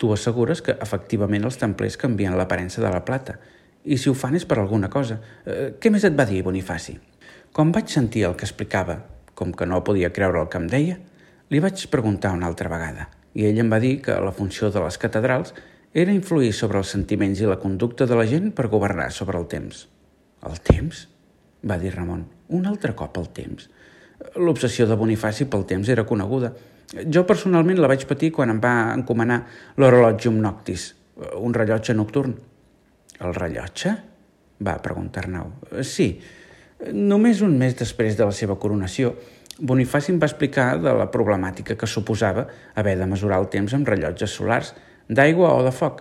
tu 0.00 0.10
assegures 0.12 0.62
que 0.64 0.74
efectivament 0.82 1.44
els 1.44 1.60
templers 1.60 1.96
canvien 2.00 2.36
l'aparença 2.36 2.82
de 2.82 2.90
la 2.90 3.04
plata, 3.04 3.36
i 3.84 3.98
si 4.00 4.08
ho 4.08 4.14
fan 4.16 4.34
és 4.36 4.46
per 4.48 4.58
alguna 4.58 4.88
cosa. 4.88 5.20
Eh, 5.44 5.74
què 5.80 5.92
més 5.92 6.04
et 6.08 6.16
va 6.16 6.24
dir 6.28 6.42
Bonifaci? 6.44 6.96
Com 7.52 7.72
vaig 7.72 7.92
sentir 7.92 8.24
el 8.24 8.36
que 8.36 8.48
explicava, 8.48 9.02
com 9.36 9.52
que 9.52 9.68
no 9.68 9.84
podia 9.84 10.12
creure 10.12 10.40
el 10.40 10.48
que 10.48 10.60
em 10.60 10.70
deia, 10.72 10.96
li 11.50 11.60
vaig 11.60 11.86
preguntar 11.92 12.32
una 12.36 12.48
altra 12.48 12.70
vegada, 12.72 13.08
i 13.34 13.46
ell 13.48 13.58
em 13.60 13.70
va 13.70 13.80
dir 13.82 13.98
que 14.04 14.14
la 14.20 14.32
funció 14.32 14.70
de 14.70 14.82
les 14.84 14.98
catedrals 15.00 15.54
era 15.94 16.14
influir 16.14 16.52
sobre 16.52 16.80
els 16.80 16.90
sentiments 16.90 17.40
i 17.40 17.48
la 17.48 17.60
conducta 17.62 18.06
de 18.10 18.16
la 18.18 18.26
gent 18.26 18.50
per 18.54 18.70
governar 18.72 19.10
sobre 19.14 19.38
el 19.38 19.46
temps. 19.50 19.86
El 20.44 20.58
temps? 20.60 21.08
va 21.64 21.78
dir 21.80 21.94
Ramon. 21.94 22.24
Un 22.52 22.66
altre 22.68 22.92
cop 22.98 23.16
el 23.16 23.30
temps. 23.32 23.68
L'obsessió 24.36 24.86
de 24.88 24.96
Bonifaci 25.00 25.46
pel 25.48 25.64
temps 25.68 25.88
era 25.88 26.04
coneguda. 26.04 26.50
Jo 27.08 27.24
personalment 27.26 27.80
la 27.80 27.88
vaig 27.90 28.04
patir 28.08 28.30
quan 28.34 28.52
em 28.52 28.60
va 28.60 28.74
encomanar 28.92 29.40
l'horologium 29.80 30.36
noctis, 30.42 30.90
un 31.40 31.54
rellotge 31.54 31.94
nocturn. 31.96 32.34
El 33.20 33.34
rellotge? 33.34 33.94
va 34.64 34.76
preguntar 34.82 35.24
Arnau. 35.24 35.50
Sí, 35.82 36.08
només 36.94 37.40
un 37.42 37.56
mes 37.58 37.74
després 37.76 38.16
de 38.16 38.26
la 38.26 38.32
seva 38.32 38.56
coronació, 38.60 39.14
Bonifaci 39.58 40.10
em 40.10 40.16
va 40.18 40.26
explicar 40.26 40.80
de 40.82 40.90
la 40.98 41.06
problemàtica 41.14 41.76
que 41.78 41.86
suposava 41.86 42.48
haver 42.74 42.96
de 42.98 43.06
mesurar 43.06 43.38
el 43.38 43.46
temps 43.52 43.74
amb 43.76 43.86
rellotges 43.86 44.32
solars, 44.34 44.72
d'aigua 45.06 45.52
o 45.54 45.60
de 45.62 45.70
foc, 45.70 46.00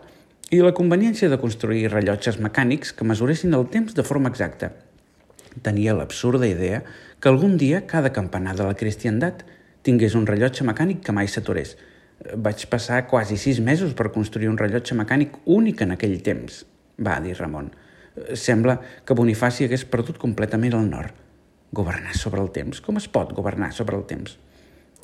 i 0.49 0.61
la 0.61 0.73
conveniència 0.73 1.29
de 1.29 1.37
construir 1.37 1.91
rellotges 1.91 2.39
mecànics 2.41 2.95
que 2.97 3.05
mesuressin 3.05 3.53
el 3.53 3.67
temps 3.69 3.93
de 3.93 4.05
forma 4.07 4.31
exacta. 4.33 4.71
Tenia 5.61 5.93
l'absurda 5.93 6.49
idea 6.49 6.81
que 7.21 7.29
algun 7.29 7.53
dia 7.61 7.85
cada 7.85 8.09
campanar 8.13 8.55
de 8.57 8.65
la 8.65 8.77
cristiandat 8.77 9.45
tingués 9.85 10.15
un 10.17 10.25
rellotge 10.25 10.65
mecànic 10.65 11.03
que 11.05 11.13
mai 11.13 11.29
s'aturés. 11.29 11.75
Vaig 12.33 12.65
passar 12.71 13.03
quasi 13.05 13.37
sis 13.37 13.59
mesos 13.61 13.93
per 13.93 14.09
construir 14.15 14.49
un 14.49 14.57
rellotge 14.57 14.97
mecànic 14.97 15.37
únic 15.45 15.85
en 15.85 15.93
aquell 15.93 16.17
temps, 16.25 16.63
va 16.97 17.19
dir 17.21 17.37
Ramon. 17.37 17.69
Sembla 18.33 18.79
que 19.05 19.13
Bonifaci 19.13 19.67
hagués 19.67 19.85
perdut 19.85 20.17
completament 20.17 20.73
el 20.73 20.89
nord. 20.89 21.22
Governar 21.73 22.13
sobre 22.13 22.41
el 22.43 22.51
temps? 22.53 22.81
Com 22.85 22.99
es 22.99 23.07
pot 23.09 23.31
governar 23.33 23.71
sobre 23.73 23.97
el 23.97 24.05
temps? 24.09 24.37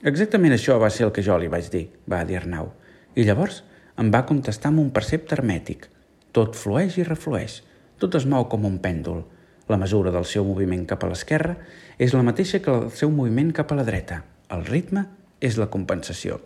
Exactament 0.09 0.53
això 0.53 0.77
va 0.79 0.91
ser 0.93 1.07
el 1.07 1.13
que 1.15 1.23
jo 1.25 1.35
li 1.41 1.49
vaig 1.51 1.71
dir, 1.73 1.87
va 2.05 2.21
dir 2.27 2.37
Arnau. 2.37 2.69
I 3.17 3.25
llavors 3.25 3.63
em 3.99 4.11
va 4.13 4.21
contestar 4.29 4.69
amb 4.69 4.83
un 4.83 4.91
percepte 4.95 5.35
hermètic. 5.35 5.89
Tot 6.31 6.55
flueix 6.55 6.99
i 7.01 7.07
reflueix. 7.07 7.63
Tot 7.99 8.15
es 8.15 8.27
mou 8.29 8.45
com 8.51 8.69
un 8.69 8.77
pèndol. 8.83 9.25
La 9.67 9.81
mesura 9.81 10.13
del 10.13 10.29
seu 10.29 10.45
moviment 10.45 10.85
cap 10.87 11.03
a 11.03 11.09
l'esquerra 11.09 11.57
és 11.97 12.13
la 12.13 12.23
mateixa 12.23 12.61
que 12.63 12.71
el 12.71 12.87
seu 12.95 13.11
moviment 13.11 13.51
cap 13.55 13.73
a 13.73 13.79
la 13.81 13.87
dreta. 13.89 14.21
El 14.53 14.63
ritme 14.69 15.07
és 15.41 15.57
la 15.57 15.67
compensació. 15.73 16.39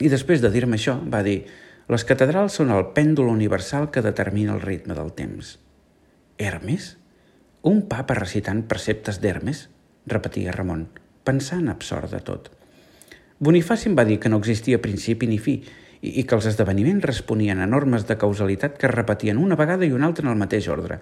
I 0.00 0.08
després 0.08 0.40
de 0.40 0.50
dir-me 0.54 0.78
això, 0.78 0.96
va 1.02 1.20
dir 1.26 1.42
les 1.92 2.06
catedrals 2.08 2.56
són 2.56 2.70
el 2.72 2.88
pèndol 2.96 3.28
universal 3.28 3.90
que 3.90 4.06
determina 4.06 4.54
el 4.54 4.62
ritme 4.62 4.94
del 4.94 5.12
temps. 5.18 5.56
Hermes? 6.38 6.96
Un 7.62 7.84
papa 7.86 8.16
recitant 8.18 8.64
preceptes 8.66 9.20
d'Hermes? 9.22 9.68
repetia 10.10 10.50
Ramon, 10.50 10.88
pensant 11.22 11.68
absort 11.70 12.10
de 12.10 12.18
tot. 12.26 12.48
Bonifaci 13.38 13.86
em 13.86 13.94
va 13.94 14.04
dir 14.08 14.16
que 14.18 14.32
no 14.32 14.40
existia 14.42 14.80
principi 14.82 15.28
ni 15.30 15.38
fi 15.38 15.54
i, 16.00 16.24
que 16.26 16.34
els 16.34 16.48
esdeveniments 16.50 17.06
responien 17.06 17.62
a 17.62 17.70
normes 17.70 18.08
de 18.08 18.18
causalitat 18.18 18.74
que 18.74 18.90
es 18.90 18.94
repetien 18.96 19.38
una 19.38 19.54
vegada 19.54 19.86
i 19.86 19.94
una 19.94 20.10
altra 20.10 20.26
en 20.26 20.32
el 20.34 20.42
mateix 20.42 20.66
ordre. 20.74 20.98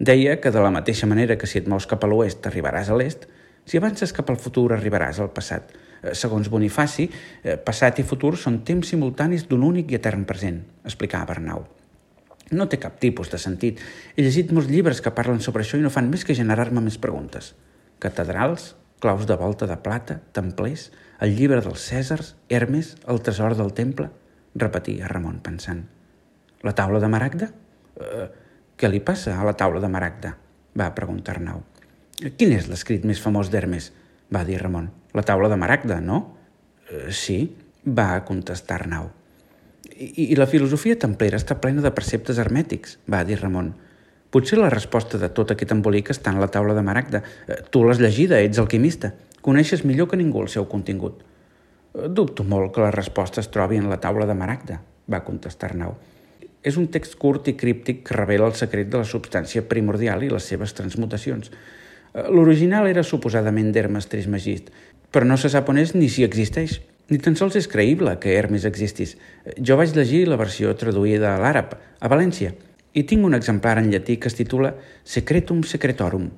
Deia 0.00 0.40
que 0.42 0.50
de 0.50 0.66
la 0.66 0.74
mateixa 0.74 1.06
manera 1.06 1.38
que 1.38 1.46
si 1.46 1.62
et 1.62 1.70
mous 1.70 1.86
cap 1.86 2.02
a 2.02 2.10
l'oest 2.10 2.50
arribaràs 2.50 2.90
a 2.90 2.98
l'est, 2.98 3.28
si 3.62 3.78
avances 3.78 4.10
cap 4.10 4.34
al 4.34 4.42
futur 4.42 4.72
arribaràs 4.74 5.22
al 5.22 5.30
passat. 5.30 5.70
Eh, 6.02 6.16
segons 6.18 6.50
Bonifaci, 6.50 7.06
eh, 7.44 7.54
passat 7.54 8.02
i 8.02 8.10
futur 8.14 8.34
són 8.34 8.64
temps 8.66 8.96
simultanis 8.96 9.46
d'un 9.46 9.62
únic 9.62 9.92
i 9.94 10.02
etern 10.02 10.26
present, 10.26 10.64
explicava 10.82 11.38
Arnau. 11.38 11.68
No 12.50 12.66
té 12.66 12.80
cap 12.82 12.98
tipus 12.98 13.30
de 13.30 13.38
sentit. 13.38 13.78
He 14.16 14.24
llegit 14.26 14.50
molts 14.54 14.70
llibres 14.70 15.00
que 15.04 15.12
parlen 15.14 15.38
sobre 15.44 15.62
això 15.62 15.78
i 15.78 15.84
no 15.84 15.92
fan 15.94 16.10
més 16.10 16.24
que 16.26 16.34
generar-me 16.34 16.82
més 16.82 16.98
preguntes. 16.98 17.52
Catedrals, 18.02 18.74
claus 19.00 19.26
de 19.26 19.36
volta 19.38 19.68
de 19.70 19.76
plata, 19.78 20.18
templers, 20.34 20.88
el 21.22 21.36
llibre 21.36 21.60
dels 21.62 21.86
Cèsars, 21.90 22.34
Hermes, 22.48 22.96
el 23.06 23.22
tresor 23.22 23.54
del 23.56 23.74
temple 23.76 24.10
repetia 24.54 25.08
Ramon 25.08 25.38
pensant. 25.44 25.84
La 26.66 26.74
taula 26.76 27.00
de 27.00 27.08
Maragda? 27.12 27.50
Uh, 28.00 28.26
què 28.76 28.90
li 28.90 29.02
passa 29.04 29.36
a 29.38 29.46
la 29.46 29.54
taula 29.54 29.80
de 29.82 29.92
Maragda? 29.92 30.34
va 30.76 30.90
preguntar 30.96 31.36
Arnau. 31.36 31.62
Quin 32.20 32.52
és 32.56 32.68
l'escrit 32.70 33.04
més 33.06 33.20
famós 33.22 33.50
d'Hermes? 33.52 33.90
va 34.30 34.44
dir 34.46 34.60
Ramon. 34.60 34.90
La 35.14 35.24
taula 35.26 35.48
de 35.50 35.58
Maragda, 35.58 36.00
no? 36.00 36.20
Uh, 36.90 37.08
sí, 37.14 37.40
va 37.86 38.12
contestar 38.26 38.80
Arnau. 38.80 39.10
I, 40.00 40.32
I 40.32 40.36
la 40.38 40.48
filosofia 40.48 40.96
templera 40.96 41.36
està 41.36 41.58
plena 41.60 41.84
de 41.84 41.92
preceptes 41.92 42.38
hermètics, 42.40 42.96
va 43.10 43.20
dir 43.28 43.36
Ramon. 43.40 43.74
Potser 44.32 44.56
la 44.60 44.70
resposta 44.72 45.18
de 45.20 45.28
tot 45.36 45.50
aquest 45.52 45.74
embolic 45.74 46.12
està 46.14 46.32
en 46.32 46.38
la 46.40 46.48
taula 46.48 46.74
de 46.76 46.84
Maragda. 46.86 47.20
Tu 47.70 47.82
l'has 47.84 48.00
llegida, 48.00 48.38
ets 48.40 48.60
alquimista. 48.62 49.10
Coneixes 49.42 49.82
millor 49.84 50.08
que 50.08 50.16
ningú 50.16 50.44
el 50.44 50.48
seu 50.52 50.68
contingut. 50.70 51.20
Dubto 51.92 52.46
molt 52.46 52.72
que 52.72 52.84
la 52.84 52.92
resposta 52.94 53.42
es 53.42 53.50
trobi 53.50 53.80
en 53.80 53.90
la 53.90 53.98
taula 54.00 54.28
de 54.30 54.36
Maragda, 54.38 54.78
va 55.10 55.24
contestar 55.26 55.72
Arnau. 55.72 55.96
És 56.62 56.78
un 56.78 56.86
text 56.94 57.16
curt 57.18 57.48
i 57.50 57.56
críptic 57.58 58.04
que 58.06 58.16
revela 58.16 58.46
el 58.46 58.54
secret 58.54 58.88
de 58.92 59.00
la 59.00 59.08
substància 59.08 59.64
primordial 59.68 60.22
i 60.22 60.30
les 60.30 60.46
seves 60.46 60.76
transmutacions. 60.78 61.50
L'original 62.30 62.88
era 62.90 63.02
suposadament 63.06 63.72
d'Hermes 63.74 64.08
Trismegist, 64.12 64.70
però 65.10 65.26
no 65.26 65.36
se 65.40 65.50
sap 65.50 65.68
on 65.72 65.80
és 65.82 65.96
ni 65.96 66.08
si 66.08 66.24
existeix. 66.24 66.78
Ni 67.10 67.18
tan 67.18 67.34
sols 67.34 67.56
és 67.58 67.66
creïble 67.66 68.12
que 68.22 68.36
Hermes 68.38 68.64
existís. 68.68 69.16
Jo 69.58 69.76
vaig 69.76 69.90
llegir 69.96 70.28
la 70.30 70.38
versió 70.38 70.70
traduïda 70.78 71.34
a 71.34 71.40
l'àrab, 71.42 71.74
a 71.98 72.10
València, 72.10 72.52
i 72.94 73.02
tinc 73.02 73.26
un 73.26 73.34
exemplar 73.34 73.76
en 73.80 73.90
llatí 73.90 74.16
que 74.16 74.30
es 74.30 74.38
titula 74.38 74.76
Secretum 75.02 75.64
Secretorum. 75.66 76.28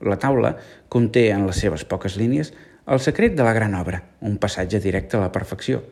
La 0.00 0.16
taula 0.18 0.56
conté 0.88 1.28
en 1.30 1.44
les 1.46 1.60
seves 1.60 1.84
poques 1.84 2.16
línies 2.16 2.54
el 2.86 2.98
secret 2.98 3.36
de 3.36 3.44
la 3.46 3.52
gran 3.52 3.76
obra, 3.78 4.00
un 4.20 4.38
passatge 4.42 4.80
directe 4.82 5.16
a 5.16 5.20
la 5.20 5.30
perfecció. 5.32 5.84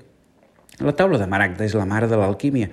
La 0.81 0.97
taula 0.97 1.21
de 1.21 1.29
Maragda 1.31 1.67
és 1.69 1.77
la 1.79 1.87
mare 1.87 2.09
de 2.11 2.17
l'alquímia, 2.19 2.71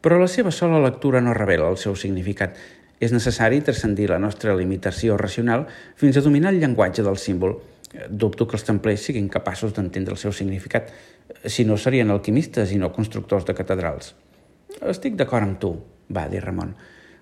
però 0.00 0.16
la 0.20 0.28
seva 0.30 0.52
sola 0.54 0.80
lectura 0.80 1.20
no 1.20 1.34
revela 1.36 1.68
el 1.68 1.76
seu 1.76 1.96
significat. 1.98 2.54
És 2.98 3.12
necessari 3.12 3.60
transcendir 3.62 4.08
la 4.10 4.18
nostra 4.18 4.54
limitació 4.56 5.18
racional 5.18 5.66
fins 5.98 6.16
a 6.16 6.22
dominar 6.22 6.54
el 6.54 6.62
llenguatge 6.62 7.04
del 7.04 7.18
símbol. 7.18 7.58
Dubto 8.08 8.46
que 8.46 8.58
els 8.58 8.66
templers 8.68 9.06
siguin 9.08 9.30
capaços 9.32 9.72
d'entendre 9.76 10.12
el 10.12 10.20
seu 10.20 10.32
significat, 10.32 10.90
si 11.44 11.64
no 11.64 11.78
serien 11.80 12.10
alquimistes 12.12 12.72
i 12.72 12.78
no 12.80 12.92
constructors 12.92 13.46
de 13.48 13.56
catedrals. 13.56 14.14
Estic 14.84 15.16
d'acord 15.16 15.46
amb 15.46 15.58
tu, 15.62 15.72
va 16.12 16.26
dir 16.28 16.42
Ramon, 16.44 16.74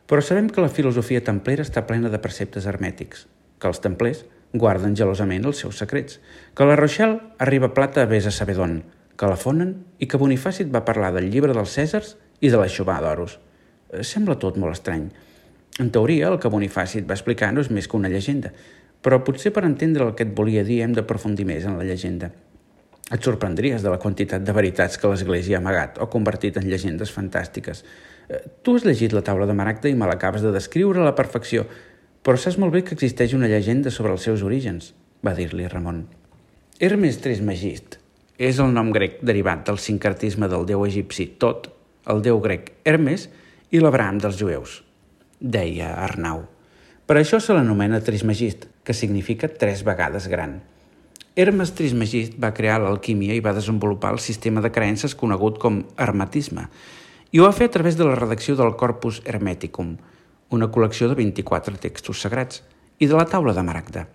però 0.06 0.23
sabem 0.23 0.50
que 0.50 0.62
la 0.62 0.73
filosofia 0.73 1.23
templera 1.25 1.64
està 1.66 1.85
plena 1.87 2.11
de 2.11 2.20
preceptes 2.23 2.66
hermètics, 2.66 3.26
que 3.58 3.70
els 3.70 3.82
templers 3.82 4.25
guarden 4.54 4.94
gelosament 4.99 5.46
els 5.46 5.62
seus 5.62 5.78
secrets, 5.82 6.20
que 6.54 6.66
la 6.66 6.76
Rochelle 6.78 7.20
arriba 7.42 7.73
plata 7.75 8.02
a 8.02 8.11
vés 8.11 8.26
a 8.26 8.35
saber 8.35 8.56
d'on, 8.58 8.80
que 9.16 9.30
la 9.30 9.38
fonen 9.40 9.73
i 9.99 10.08
que 10.11 10.20
Bonifàcit 10.20 10.70
va 10.73 10.85
parlar 10.85 11.12
del 11.14 11.30
llibre 11.32 11.54
dels 11.56 11.75
Cèsars 11.78 12.14
i 12.40 12.50
de 12.52 12.61
la 12.61 12.68
xubà 12.68 12.99
d'oros. 13.02 13.38
Eh, 13.90 14.02
sembla 14.04 14.38
tot 14.38 14.58
molt 14.61 14.76
estrany. 14.76 15.08
En 15.80 15.90
teoria, 15.92 16.30
el 16.30 16.38
que 16.40 16.52
Bonifàcit 16.52 17.06
va 17.08 17.16
explicar 17.16 17.52
no 17.52 17.64
és 17.64 17.70
més 17.73 17.88
que 17.88 17.99
una 17.99 18.12
llegenda, 18.12 18.52
però 19.02 19.20
potser 19.24 19.52
per 19.54 19.64
entendre 19.66 20.06
el 20.06 20.14
que 20.16 20.26
et 20.26 20.34
volia 20.36 20.64
dir 20.66 20.82
hem 20.84 20.94
d'aprofundir 20.96 21.46
més 21.48 21.64
en 21.64 21.78
la 21.78 21.86
llegenda. 21.86 22.32
Et 23.12 23.22
sorprendries 23.22 23.82
de 23.82 23.90
la 23.92 24.00
quantitat 24.02 24.42
de 24.42 24.54
veritats 24.54 24.98
que 24.98 25.08
l'Església 25.10 25.58
ha 25.58 25.62
amagat 25.62 26.00
o 26.02 26.08
convertit 26.10 26.56
en 26.58 26.66
llegendes 26.66 27.12
fantàstiques. 27.14 27.84
Eh, 28.28 28.40
tu 28.62 28.74
has 28.74 28.86
llegit 28.86 29.14
la 29.14 29.22
taula 29.22 29.46
de 29.46 29.54
Maragda 29.54 29.88
i 29.88 29.94
me 29.94 30.08
l'acabes 30.10 30.42
de 30.42 30.50
descriure 30.54 31.00
a 31.00 31.06
la 31.06 31.14
perfecció, 31.14 31.68
però 32.26 32.34
saps 32.34 32.58
molt 32.58 32.74
bé 32.74 32.82
que 32.82 32.96
existeix 32.96 33.36
una 33.38 33.46
llegenda 33.46 33.92
sobre 33.94 34.10
els 34.16 34.26
seus 34.26 34.42
orígens, 34.42 34.90
va 35.22 35.36
dir-li 35.38 35.68
Ramon. 35.70 36.02
Hermes 36.82 37.20
Trismegist 37.22 38.00
és 38.36 38.58
el 38.60 38.74
nom 38.74 38.90
grec 38.92 39.20
derivat 39.22 39.62
del 39.68 39.78
sincretisme 39.80 40.48
del 40.50 40.66
déu 40.68 40.82
egipci 40.84 41.30
Tot, 41.40 41.70
el 42.10 42.20
déu 42.26 42.40
grec 42.42 42.72
Hermes 42.84 43.28
i 43.70 43.80
l'Abraham 43.80 44.18
dels 44.20 44.36
jueus, 44.40 44.80
deia 45.40 45.94
Arnau. 46.02 46.42
Per 47.06 47.16
això 47.20 47.38
se 47.40 47.54
l'anomena 47.54 48.02
Trismegist, 48.02 48.66
que 48.86 48.94
significa 48.94 49.50
tres 49.50 49.82
vegades 49.82 50.28
gran. 50.30 50.60
Hermes 51.34 51.74
Trismegist 51.74 52.36
va 52.40 52.54
crear 52.54 52.78
l'alquímia 52.80 53.34
i 53.34 53.42
va 53.44 53.52
desenvolupar 53.52 54.14
el 54.14 54.20
sistema 54.22 54.62
de 54.64 54.70
creences 54.72 55.16
conegut 55.18 55.58
com 55.60 55.82
hermetisme, 55.98 56.68
i 57.34 57.42
ho 57.42 57.48
va 57.48 57.56
fer 57.56 57.66
a 57.66 57.74
través 57.74 57.98
de 57.98 58.06
la 58.06 58.14
redacció 58.14 58.54
del 58.56 58.76
Corpus 58.78 59.18
Hermeticum, 59.26 59.96
una 60.54 60.70
col·lecció 60.70 61.10
de 61.10 61.18
24 61.18 61.82
textos 61.82 62.22
sagrats, 62.22 62.62
i 63.02 63.10
de 63.10 63.18
la 63.18 63.26
taula 63.28 63.52
de 63.52 63.66
Maragda. 63.66 64.06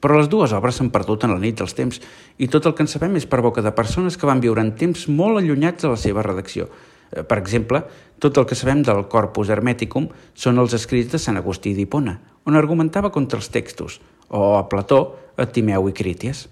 Però 0.00 0.16
les 0.16 0.30
dues 0.30 0.54
obres 0.54 0.78
s'han 0.78 0.92
perdut 0.94 1.26
en 1.26 1.34
la 1.34 1.42
nit 1.42 1.58
dels 1.58 1.74
temps 1.76 1.98
i 2.38 2.48
tot 2.48 2.64
el 2.66 2.78
que 2.78 2.86
en 2.86 2.90
sabem 2.90 3.18
és 3.18 3.26
per 3.26 3.42
boca 3.42 3.62
de 3.66 3.74
persones 3.74 4.16
que 4.16 4.30
van 4.30 4.40
viure 4.40 4.62
en 4.62 4.72
temps 4.78 5.08
molt 5.10 5.42
allunyats 5.42 5.82
de 5.82 5.90
la 5.92 5.98
seva 6.00 6.24
redacció. 6.24 6.70
Eh, 7.12 7.22
per 7.22 7.38
exemple, 7.38 7.82
tot 8.18 8.38
el 8.40 8.46
que 8.48 8.58
sabem 8.58 8.82
del 8.82 9.04
Corpus 9.12 9.52
Hermeticum 9.52 10.08
són 10.34 10.58
els 10.62 10.74
escrits 10.78 11.12
de 11.12 11.20
Sant 11.20 11.38
Agustí 11.40 11.74
d'Hipona, 11.76 12.16
on 12.48 12.56
argumentava 12.58 13.12
contra 13.12 13.38
els 13.38 13.52
textos, 13.52 14.00
o 14.32 14.56
a 14.56 14.64
Plató, 14.68 15.02
a 15.36 15.46
Timeu 15.46 15.88
i 15.90 15.94
Críties. 15.96 16.46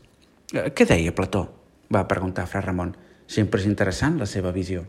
Eh, 0.52 0.70
què 0.76 0.86
deia 0.86 1.16
Plató? 1.16 1.48
va 1.90 2.06
preguntar 2.06 2.46
Fra 2.46 2.62
Ramon. 2.62 2.94
Sempre 3.26 3.60
és 3.60 3.66
interessant 3.66 4.18
la 4.18 4.26
seva 4.26 4.52
visió. 4.54 4.84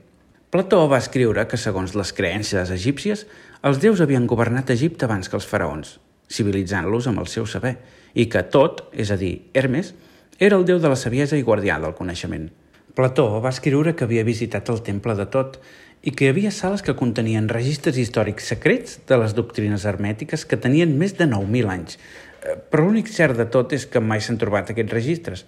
Plató 0.51 0.84
va 0.92 1.00
escriure 1.00 1.46
que, 1.48 1.58
segons 1.58 1.96
les 1.96 2.12
creences 2.13 2.72
egípcies, 2.74 3.25
els 3.63 3.80
déus 3.80 4.01
havien 4.04 4.28
governat 4.28 4.74
Egipte 4.74 5.08
abans 5.08 5.30
que 5.30 5.38
els 5.40 5.48
faraons, 5.48 5.96
civilitzant-los 6.28 7.08
amb 7.08 7.22
el 7.24 7.30
seu 7.32 7.48
saber, 7.48 7.78
i 8.13 8.28
que 8.28 8.44
tot, 8.44 8.84
és 8.92 9.13
a 9.13 9.18
dir, 9.18 9.48
Hermes, 9.54 9.94
era 10.38 10.58
el 10.58 10.66
déu 10.68 10.82
de 10.82 10.92
la 10.92 11.00
saviesa 11.00 11.40
i 11.40 11.46
guardià 11.48 11.80
del 11.80 11.96
coneixement. 11.96 12.50
Plató 12.95 13.39
va 13.39 13.53
escriure 13.53 13.95
que 13.95 14.03
havia 14.03 14.27
visitat 14.27 14.69
el 14.74 14.81
temple 14.83 15.15
de 15.15 15.25
Tot 15.31 15.62
i 16.01 16.12
que 16.12 16.25
hi 16.25 16.31
havia 16.31 16.51
sales 16.51 16.81
que 16.83 16.95
contenien 16.98 17.48
registres 17.50 18.00
històrics 18.01 18.50
secrets 18.51 18.98
de 19.07 19.19
les 19.21 19.36
doctrines 19.38 19.86
hermètiques 19.86 20.43
que 20.50 20.60
tenien 20.60 20.98
més 20.98 21.13
de 21.19 21.27
9.000 21.29 21.71
anys. 21.71 21.98
Eh, 22.41 22.57
però 22.57 22.88
l'únic 22.88 23.12
cert 23.13 23.38
de 23.38 23.45
tot 23.53 23.74
és 23.77 23.86
que 23.86 24.01
mai 24.01 24.24
s'han 24.24 24.39
trobat 24.41 24.74
aquests 24.74 24.95
registres. 24.98 25.45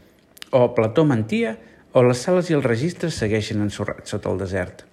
O 0.53 0.69
Plató 0.77 1.03
mentia, 1.09 1.57
o 1.93 2.03
les 2.05 2.21
sales 2.21 2.51
i 2.51 2.57
els 2.57 2.65
registres 2.65 3.17
segueixen 3.17 3.65
ensorrats 3.65 4.13
sota 4.13 4.29
el 4.31 4.39
desert. 4.41 4.85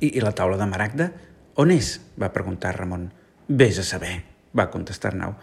I, 0.00 0.16
i 0.16 0.24
la 0.24 0.32
taula 0.32 0.56
de 0.56 0.68
Maragda? 0.68 1.10
On 1.60 1.70
és? 1.70 1.98
va 2.16 2.32
preguntar 2.32 2.72
Ramon. 2.78 3.10
Ves 3.48 3.78
a 3.82 3.84
saber, 3.84 4.22
va 4.56 4.70
contestar 4.72 5.12
Arnau. 5.12 5.36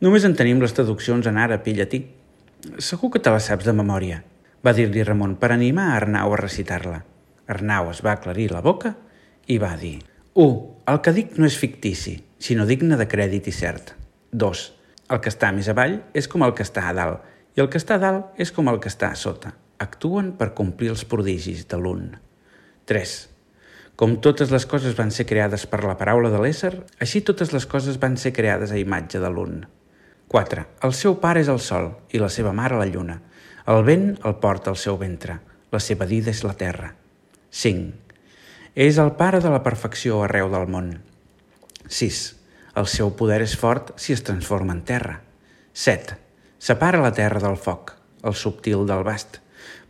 Només 0.00 0.24
en 0.28 0.36
tenim 0.38 0.62
les 0.62 0.74
traduccions 0.76 1.26
en 1.26 1.42
àrab 1.42 1.66
i 1.66 1.74
llatí. 1.74 2.02
Segur 2.78 3.10
que 3.10 3.22
te 3.22 3.32
les 3.34 3.50
saps 3.50 3.66
de 3.66 3.74
memòria, 3.74 4.22
va 4.66 4.72
dir-li 4.74 5.04
Ramon 5.06 5.36
per 5.38 5.52
animar 5.54 5.92
Arnau 5.94 6.32
a 6.34 6.38
recitar-la. 6.40 7.04
Arnau 7.54 7.92
es 7.92 8.00
va 8.02 8.16
aclarir 8.16 8.48
la 8.50 8.64
boca 8.64 8.96
i 9.46 9.60
va 9.62 9.76
dir 9.78 10.00
1. 10.34 10.56
El 10.90 10.98
que 11.06 11.12
dic 11.14 11.36
no 11.38 11.46
és 11.46 11.58
fictici, 11.60 12.16
sinó 12.42 12.66
digne 12.66 12.98
de 12.98 13.06
crèdit 13.06 13.46
i 13.46 13.54
cert. 13.54 13.92
2. 14.32 14.64
El 15.14 15.20
que 15.22 15.30
està 15.30 15.52
més 15.54 15.68
avall 15.70 16.00
és 16.18 16.26
com 16.26 16.42
el 16.42 16.56
que 16.58 16.66
està 16.66 16.88
a 16.90 16.96
dalt, 16.98 17.22
i 17.54 17.62
el 17.62 17.70
que 17.70 17.78
està 17.78 17.94
a 17.94 18.02
dalt 18.02 18.42
és 18.42 18.50
com 18.50 18.66
el 18.72 18.80
que 18.82 18.90
està 18.90 19.12
a 19.12 19.20
sota. 19.20 19.54
Actuen 19.78 20.32
per 20.40 20.50
complir 20.58 20.90
els 20.96 21.06
prodigis 21.06 21.62
de 21.70 21.78
l'un. 21.78 22.10
3. 22.90 23.14
Com 23.96 24.18
totes 24.24 24.50
les 24.50 24.66
coses 24.66 24.98
van 24.98 25.14
ser 25.14 25.28
creades 25.30 25.68
per 25.70 25.84
la 25.86 25.94
paraula 26.00 26.32
de 26.34 26.42
l'ésser, 26.42 26.74
així 26.98 27.22
totes 27.22 27.54
les 27.54 27.70
coses 27.70 28.02
van 28.02 28.18
ser 28.18 28.34
creades 28.34 28.74
a 28.74 28.82
imatge 28.82 29.22
de 29.22 29.30
l'un. 29.30 29.62
4. 30.28 30.66
El 30.82 30.98
seu 30.98 31.20
pare 31.22 31.46
és 31.46 31.54
el 31.54 31.62
sol 31.62 31.92
i 32.10 32.18
la 32.18 32.32
seva 32.34 32.52
mare 32.52 32.82
la 32.82 32.90
lluna. 32.90 33.20
El 33.66 33.82
vent 33.82 34.12
el 34.22 34.36
porta 34.42 34.70
al 34.70 34.76
seu 34.78 34.94
ventre. 34.98 35.40
La 35.74 35.80
seva 35.82 36.06
dida 36.06 36.30
és 36.30 36.44
la 36.46 36.54
terra. 36.54 36.92
5. 37.50 38.14
És 38.78 39.00
el 39.02 39.10
pare 39.18 39.40
de 39.42 39.50
la 39.50 39.62
perfecció 39.64 40.20
arreu 40.22 40.52
del 40.52 40.68
món. 40.70 40.92
6. 41.88 42.20
El 42.78 42.86
seu 42.92 43.10
poder 43.18 43.40
és 43.42 43.56
fort 43.58 43.90
si 43.98 44.14
es 44.14 44.22
transforma 44.22 44.76
en 44.76 44.84
terra. 44.86 45.16
7. 45.72 46.14
Separa 46.62 47.02
la 47.02 47.10
terra 47.16 47.42
del 47.42 47.58
foc, 47.58 47.96
el 48.22 48.38
subtil 48.38 48.86
del 48.86 49.02
bast, 49.02 49.40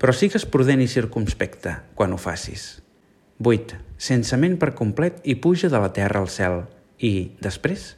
però 0.01 0.15
sigues 0.17 0.49
prudent 0.49 0.81
i 0.81 0.89
circumspecte 0.89 1.77
quan 1.95 2.17
ho 2.17 2.21
facis. 2.21 2.81
8. 3.45 3.83
Sense 3.99 4.41
ment 4.41 4.57
per 4.57 4.73
complet 4.79 5.21
i 5.25 5.37
puja 5.37 5.69
de 5.69 5.83
la 5.85 5.93
terra 5.93 6.25
al 6.25 6.33
cel. 6.33 6.63
I, 6.97 7.37
després, 7.45 7.91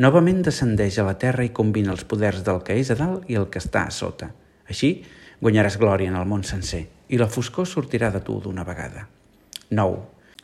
Novament 0.00 0.38
descendeix 0.40 0.96
a 0.98 1.04
la 1.04 1.16
terra 1.20 1.44
i 1.44 1.50
combina 1.52 1.92
els 1.92 2.06
poders 2.08 2.40
del 2.46 2.62
que 2.64 2.78
és 2.80 2.88
a 2.92 2.94
dalt 2.96 3.26
i 3.28 3.36
el 3.36 3.50
que 3.52 3.60
està 3.60 3.82
a 3.84 3.92
sota. 3.92 4.30
Així, 4.70 5.02
guanyaràs 5.40 5.78
glòria 5.80 6.10
en 6.12 6.18
el 6.20 6.28
món 6.28 6.44
sencer 6.44 6.84
i 7.08 7.18
la 7.18 7.28
foscor 7.28 7.66
sortirà 7.66 8.10
de 8.12 8.20
tu 8.24 8.38
d'una 8.40 8.64
vegada. 8.64 9.06
9. 9.70 10.00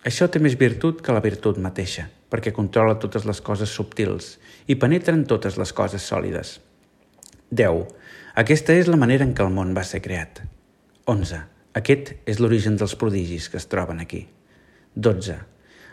Això 0.06 0.28
té 0.30 0.40
més 0.42 0.56
virtut 0.58 1.02
que 1.02 1.14
la 1.14 1.22
virtut 1.24 1.58
mateixa, 1.58 2.06
perquè 2.30 2.52
controla 2.54 2.98
totes 3.02 3.26
les 3.26 3.40
coses 3.42 3.72
subtils 3.72 4.36
i 4.66 4.76
penetra 4.78 5.14
en 5.14 5.24
totes 5.26 5.58
les 5.58 5.72
coses 5.72 6.02
sòlides. 6.02 6.60
10. 7.50 7.84
Aquesta 8.36 8.74
és 8.74 8.88
la 8.90 8.98
manera 9.00 9.26
en 9.26 9.34
què 9.34 9.44
el 9.44 9.52
món 9.54 9.74
va 9.76 9.84
ser 9.86 10.02
creat. 10.04 10.42
11. 11.06 11.42
Aquest 11.78 12.14
és 12.26 12.40
l'origen 12.40 12.78
dels 12.80 12.96
prodigis 12.96 13.50
que 13.50 13.60
es 13.60 13.68
troben 13.70 14.00
aquí. 14.00 14.26
12. 14.94 15.36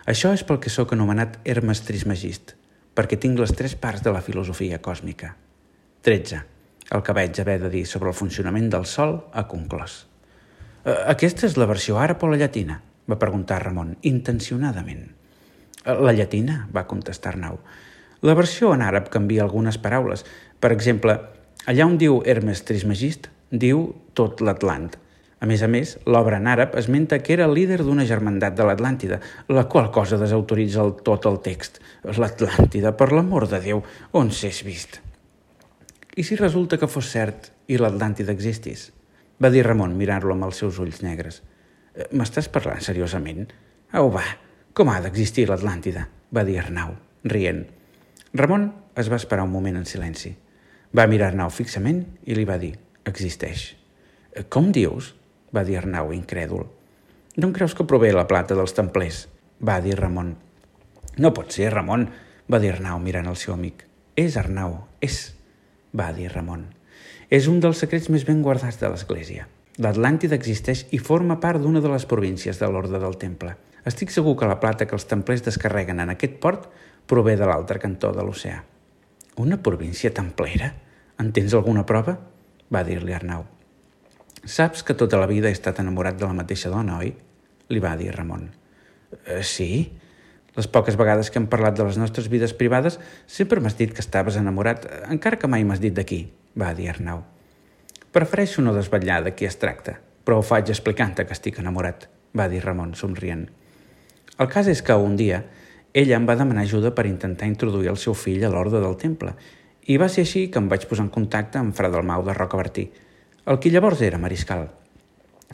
Això 0.09 0.33
és 0.35 0.43
pel 0.47 0.59
que 0.63 0.71
sóc 0.73 0.93
anomenat 0.95 1.39
Hermes 1.43 1.83
Trismegist, 1.87 2.55
perquè 2.95 3.19
tinc 3.19 3.39
les 3.39 3.53
tres 3.55 3.75
parts 3.75 4.03
de 4.05 4.13
la 4.13 4.21
filosofia 4.21 4.81
còsmica. 4.81 5.35
13. 6.03 6.52
El 6.91 7.03
que 7.03 7.15
vaig 7.15 7.39
haver 7.39 7.59
de 7.61 7.69
dir 7.71 7.85
sobre 7.87 8.11
el 8.11 8.17
funcionament 8.17 8.69
del 8.73 8.85
Sol 8.89 9.15
ha 9.31 9.45
conclòs. 9.47 10.03
Eh, 10.83 10.97
aquesta 11.13 11.47
és 11.47 11.55
la 11.57 11.69
versió 11.69 11.99
àrab 12.01 12.23
o 12.23 12.31
la 12.31 12.39
llatina? 12.41 12.81
va 13.09 13.19
preguntar 13.19 13.61
Ramon, 13.63 13.97
intencionadament. 14.07 15.07
Eh, 15.83 15.95
la 15.99 16.13
llatina, 16.15 16.67
va 16.75 16.87
contestar 16.87 17.33
Arnau. 17.33 17.59
La 18.23 18.35
versió 18.39 18.71
en 18.73 18.83
àrab 18.83 19.09
canvia 19.11 19.43
algunes 19.43 19.77
paraules. 19.77 20.23
Per 20.59 20.71
exemple, 20.71 21.17
allà 21.67 21.87
on 21.87 21.97
diu 21.99 22.21
Hermes 22.25 22.63
Trismegist, 22.63 23.27
diu 23.51 23.89
tot 24.15 24.41
l'Atlant. 24.41 24.93
A 25.43 25.47
més 25.49 25.59
a 25.59 25.67
més, 25.67 25.97
l'obra 26.07 26.39
en 26.39 26.47
àrab 26.47 26.77
esmenta 26.79 27.19
que 27.19 27.33
era 27.35 27.49
líder 27.51 27.81
d'una 27.83 28.05
germandat 28.07 28.55
de 28.55 28.63
l'Atlàntida, 28.63 29.19
la 29.51 29.65
qual 29.67 29.91
cosa 29.91 30.19
desautoritza 30.21 30.79
el, 30.85 30.93
tot 31.03 31.27
el 31.27 31.41
text. 31.43 31.81
L'Atlàntida, 32.07 32.95
per 32.95 33.11
l'amor 33.11 33.49
de 33.51 33.59
Déu, 33.65 33.83
on 34.15 34.31
s'és 34.31 34.63
vist? 34.63 35.01
I 36.15 36.23
si 36.23 36.35
resulta 36.37 36.77
que 36.77 36.89
fos 36.89 37.07
cert 37.09 37.49
i 37.73 37.79
l'Atlàntida 37.81 38.33
existís? 38.35 38.91
Va 39.41 39.49
dir 39.49 39.63
Ramon 39.65 39.95
mirant-lo 39.97 40.35
amb 40.35 40.45
els 40.45 40.59
seus 40.61 40.77
ulls 40.83 41.01
negres. 41.01 41.41
Eh, 41.95 42.05
m'estàs 42.13 42.51
parlant 42.53 42.83
seriosament? 42.85 43.47
Au, 43.97 44.11
va, 44.13 44.25
com 44.77 44.91
ha 44.93 44.99
d'existir 45.01 45.47
l'Atlàntida? 45.49 46.05
Va 46.33 46.45
dir 46.45 46.59
Arnau, 46.61 46.93
rient. 47.25 47.65
Ramon 48.37 48.69
es 48.97 49.09
va 49.09 49.17
esperar 49.17 49.47
un 49.47 49.53
moment 49.53 49.81
en 49.81 49.89
silenci. 49.89 50.35
Va 50.93 51.09
mirar 51.09 51.31
Arnau 51.31 51.49
fixament 51.49 52.03
i 52.29 52.37
li 52.37 52.45
va 52.45 52.59
dir, 52.61 52.75
existeix. 53.09 53.71
Eh, 54.33 54.45
com 54.45 54.71
dius? 54.71 55.15
va 55.53 55.65
dir 55.65 55.81
Arnau, 55.81 56.13
incrèdul. 56.13 56.67
Em 57.41 57.53
creus 57.53 57.73
que 57.73 57.89
prové 57.89 58.13
la 58.13 58.27
plata 58.29 58.53
dels 58.57 58.73
templers? 58.77 59.27
va 59.63 59.81
dir 59.81 59.97
Ramon. 59.97 60.35
No 61.17 61.33
pot 61.33 61.53
ser, 61.53 61.71
Ramon, 61.73 62.09
va 62.49 62.59
dir 62.59 62.73
Arnau 62.73 62.99
mirant 63.01 63.29
el 63.29 63.37
seu 63.39 63.53
amic. 63.53 63.85
És 64.17 64.37
Arnau, 64.37 64.83
és, 65.01 65.31
va 65.93 66.11
dir 66.13 66.31
Ramon. 66.33 66.65
És 67.29 67.47
un 67.49 67.59
dels 67.63 67.79
secrets 67.81 68.09
més 68.13 68.25
ben 68.27 68.41
guardats 68.45 68.79
de 68.81 68.89
l'Església. 68.89 69.47
L'Atlàntida 69.81 70.37
existeix 70.37 70.85
i 70.93 70.99
forma 71.01 71.39
part 71.41 71.61
d'una 71.61 71.81
de 71.81 71.89
les 71.89 72.05
províncies 72.09 72.59
de 72.59 72.69
l'Orde 72.69 72.99
del 73.01 73.17
Temple. 73.21 73.55
Estic 73.89 74.13
segur 74.13 74.35
que 74.37 74.49
la 74.49 74.59
plata 74.61 74.85
que 74.85 74.95
els 74.95 75.07
templers 75.09 75.43
descarreguen 75.45 75.99
en 76.03 76.13
aquest 76.13 76.37
port 76.43 76.69
prové 77.09 77.35
de 77.39 77.47
l'altre 77.49 77.81
cantó 77.81 78.13
de 78.13 78.23
l'oceà. 78.25 78.61
Una 79.41 79.57
província 79.65 80.13
templera? 80.13 80.69
En 81.19 81.33
tens 81.33 81.53
alguna 81.57 81.85
prova? 81.85 82.17
va 82.73 82.81
dir-li 82.85 83.13
Arnau. 83.13 83.43
Saps 84.43 84.83
que 84.83 84.95
tota 84.97 85.19
la 85.21 85.27
vida 85.29 85.49
he 85.49 85.55
estat 85.55 85.79
enamorat 85.79 86.17
de 86.17 86.25
la 86.25 86.37
mateixa 86.37 86.71
dona, 86.73 86.97
oi? 86.99 87.11
Li 87.69 87.81
va 87.81 87.93
dir 87.99 88.11
Ramon. 88.15 88.47
Eh, 89.25 89.43
sí. 89.45 89.69
Les 90.53 90.67
poques 90.69 90.97
vegades 90.99 91.31
que 91.33 91.39
hem 91.41 91.47
parlat 91.49 91.77
de 91.77 91.85
les 91.87 91.97
nostres 91.97 92.27
vides 92.29 92.53
privades 92.53 92.99
sempre 93.25 93.61
m'has 93.61 93.77
dit 93.79 93.93
que 93.93 94.03
estaves 94.05 94.37
enamorat, 94.37 94.85
encara 95.09 95.39
que 95.41 95.49
mai 95.49 95.65
m'has 95.65 95.81
dit 95.81 95.95
d'aquí, 95.97 96.27
va 96.53 96.75
dir 96.77 96.91
Arnau. 96.91 97.23
Prefereixo 98.13 98.61
no 98.61 98.75
desvetllar 98.75 99.23
de 99.25 99.33
qui 99.33 99.49
es 99.49 99.57
tracta, 99.57 99.97
però 100.23 100.37
ho 100.37 100.45
faig 100.45 100.69
explicant-te 100.69 101.25
que 101.25 101.33
estic 101.33 101.57
enamorat, 101.63 102.05
va 102.37 102.45
dir 102.51 102.61
Ramon, 102.61 102.93
somrient. 102.93 103.47
El 104.37 104.49
cas 104.53 104.69
és 104.69 104.83
que 104.85 104.93
un 104.93 105.17
dia 105.17 105.41
ella 105.93 106.17
em 106.17 106.29
va 106.29 106.37
demanar 106.37 106.67
ajuda 106.67 106.93
per 106.93 107.07
intentar 107.09 107.49
introduir 107.49 107.89
el 107.89 107.99
seu 108.01 108.13
fill 108.13 108.45
a 108.45 108.53
l'ordre 108.53 108.81
del 108.81 108.97
temple 109.01 109.33
i 109.89 109.97
va 109.97 110.07
ser 110.09 110.23
així 110.25 110.47
que 110.49 110.61
em 110.61 110.69
vaig 110.69 110.85
posar 110.89 111.07
en 111.07 111.11
contacte 111.13 111.59
amb 111.59 111.73
Fra 111.75 111.89
Dalmau 111.89 112.23
de 112.25 112.33
Rocabertí, 112.37 112.87
el 113.45 113.59
qui 113.59 113.73
llavors 113.73 114.01
era 114.01 114.21
mariscal. 114.21 114.69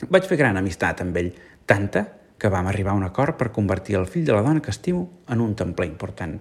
Vaig 0.08 0.28
fer 0.28 0.38
gran 0.40 0.56
amistat 0.60 1.00
amb 1.02 1.16
ell, 1.16 1.32
tanta 1.66 2.06
que 2.40 2.48
vam 2.48 2.70
arribar 2.70 2.94
a 2.94 2.98
un 2.98 3.04
acord 3.04 3.36
per 3.36 3.52
convertir 3.52 3.98
el 4.00 4.08
fill 4.08 4.24
de 4.24 4.32
la 4.32 4.42
dona 4.42 4.62
que 4.64 4.72
estimo 4.72 5.22
en 5.28 5.42
un 5.44 5.52
templer 5.54 5.86
important. 5.90 6.38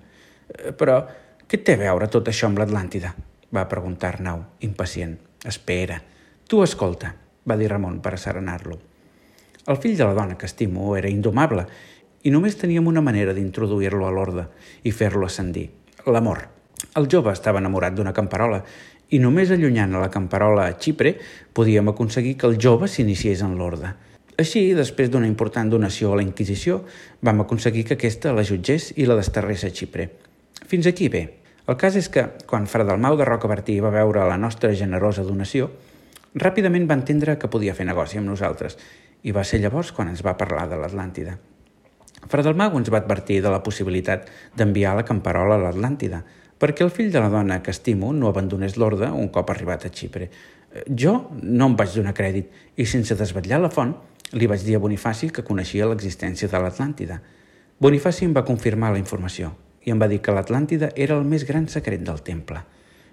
Eh, 0.47 0.71
però 0.71 1.01
què 1.49 1.59
té 1.59 1.75
a 1.75 1.83
veure 1.83 2.07
tot 2.07 2.31
això 2.31 2.47
amb 2.47 2.61
l'Atlàntida? 2.61 3.11
va 3.49 3.65
preguntar 3.69 4.13
Arnau, 4.13 4.43
impacient. 4.61 5.17
Espera, 5.49 5.97
tu 6.47 6.61
escolta, 6.63 7.15
va 7.49 7.57
dir 7.57 7.69
Ramon 7.71 7.99
per 8.05 8.13
asserenar-lo. 8.13 8.77
El 9.69 9.79
fill 9.81 9.97
de 9.97 10.05
la 10.05 10.13
dona 10.13 10.37
que 10.37 10.45
estimo 10.45 10.95
era 10.97 11.09
indomable 11.09 11.65
i 12.23 12.31
només 12.31 12.57
teníem 12.59 12.87
una 12.87 13.01
manera 13.01 13.33
d'introduir-lo 13.33 14.07
a 14.07 14.13
l'orde 14.13 14.45
i 14.83 14.93
fer-lo 14.93 15.25
ascendir, 15.25 15.69
l'amor. 16.05 16.45
El 16.95 17.09
jove 17.11 17.33
estava 17.33 17.59
enamorat 17.59 17.95
d'una 17.95 18.13
camperola 18.15 18.61
i 19.09 19.19
només 19.19 19.51
allunyant 19.51 19.95
a 19.95 20.03
la 20.03 20.11
camperola 20.13 20.67
a 20.67 20.77
Xipre 20.77 21.15
podíem 21.53 21.89
aconseguir 21.91 22.35
que 22.37 22.47
el 22.47 22.59
jove 22.61 22.87
s'iniciés 22.87 23.41
en 23.45 23.57
l'orde. 23.57 23.93
Així, 24.39 24.69
després 24.71 25.09
d'una 25.11 25.27
important 25.27 25.67
donació 25.67 26.13
a 26.13 26.17
la 26.19 26.23
Inquisició, 26.23 26.79
vam 27.25 27.41
aconseguir 27.43 27.83
que 27.89 27.97
aquesta 27.97 28.31
la 28.31 28.45
jutgés 28.47 28.93
i 28.95 29.07
la 29.09 29.17
desterrés 29.19 29.65
a 29.67 29.71
Xipre. 29.75 30.05
Fins 30.69 30.87
aquí 30.87 31.09
bé. 31.11 31.25
El 31.67 31.75
cas 31.77 31.97
és 31.99 32.07
que, 32.09 32.23
quan 32.47 32.67
Fra 32.71 32.85
Dalmau 32.87 33.17
de 33.19 33.27
Rocabertí 33.27 33.75
va 33.83 33.91
veure 33.91 34.23
la 34.29 34.39
nostra 34.39 34.71
generosa 34.73 35.25
donació, 35.27 35.67
ràpidament 36.39 36.87
va 36.87 36.95
entendre 36.95 37.35
que 37.41 37.51
podia 37.51 37.75
fer 37.75 37.85
negoci 37.89 38.21
amb 38.21 38.31
nosaltres 38.31 38.79
i 39.27 39.35
va 39.35 39.43
ser 39.43 39.59
llavors 39.59 39.91
quan 39.91 40.07
ens 40.07 40.23
va 40.23 40.37
parlar 40.39 40.69
de 40.71 40.79
l'Atlàntida. 40.79 41.35
Fra 42.31 42.45
Dalmau 42.45 42.77
ens 42.79 42.91
va 42.93 43.01
advertir 43.03 43.41
de 43.43 43.51
la 43.51 43.61
possibilitat 43.65 44.29
d'enviar 44.55 44.95
la 44.95 45.05
camperola 45.07 45.59
a 45.59 45.65
l'Atlàntida 45.65 46.23
perquè 46.59 46.83
el 46.83 46.91
fill 46.95 47.11
de 47.11 47.19
la 47.23 47.31
dona 47.31 47.61
que 47.63 47.71
estimo 47.75 48.11
no 48.13 48.31
abandonés 48.31 48.75
l'orde 48.77 49.11
un 49.11 49.29
cop 49.35 49.51
arribat 49.51 49.85
a 49.85 49.91
Xipre. 49.91 50.29
Jo 50.85 51.15
no 51.41 51.71
em 51.71 51.75
vaig 51.77 51.95
donar 51.95 52.13
crèdit 52.17 52.77
i 52.77 52.85
sense 52.85 53.15
desvetllar 53.17 53.59
la 53.61 53.71
font 53.73 53.95
li 54.37 54.47
vaig 54.47 54.61
dir 54.65 54.75
a 54.77 54.81
Bonifaci 54.83 55.31
que 55.33 55.45
coneixia 55.45 55.87
l'existència 55.89 56.49
de 56.49 56.61
l'Atlàntida. 56.61 57.19
Bonifaci 57.81 58.27
em 58.27 58.35
va 58.35 58.45
confirmar 58.45 58.91
la 58.93 59.01
informació 59.01 59.55
i 59.85 59.93
em 59.93 60.01
va 60.01 60.09
dir 60.11 60.19
que 60.21 60.35
l'Atlàntida 60.35 60.91
era 60.95 61.17
el 61.17 61.25
més 61.25 61.45
gran 61.47 61.67
secret 61.71 62.03
del 62.05 62.21
temple. 62.21 62.61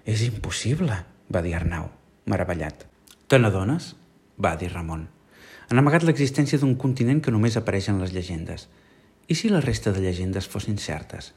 És 0.05 0.21
impossible, 0.27 0.99
va 1.33 1.41
dir 1.41 1.55
Arnau, 1.57 1.89
meravellat. 2.29 2.85
Te 3.27 3.39
n'adones? 3.39 3.95
va 4.37 4.53
dir 4.55 4.69
Ramon. 4.69 5.07
Han 5.69 5.81
amagat 5.81 6.05
l'existència 6.05 6.59
d'un 6.61 6.75
continent 6.79 7.19
que 7.23 7.33
només 7.33 7.57
apareix 7.57 7.89
en 7.89 7.97
les 8.03 8.13
llegendes. 8.13 8.67
I 9.27 9.35
si 9.35 9.49
la 9.49 9.63
resta 9.63 9.91
de 9.91 10.03
llegendes 10.03 10.47
fossin 10.47 10.77
certes? 10.77 11.33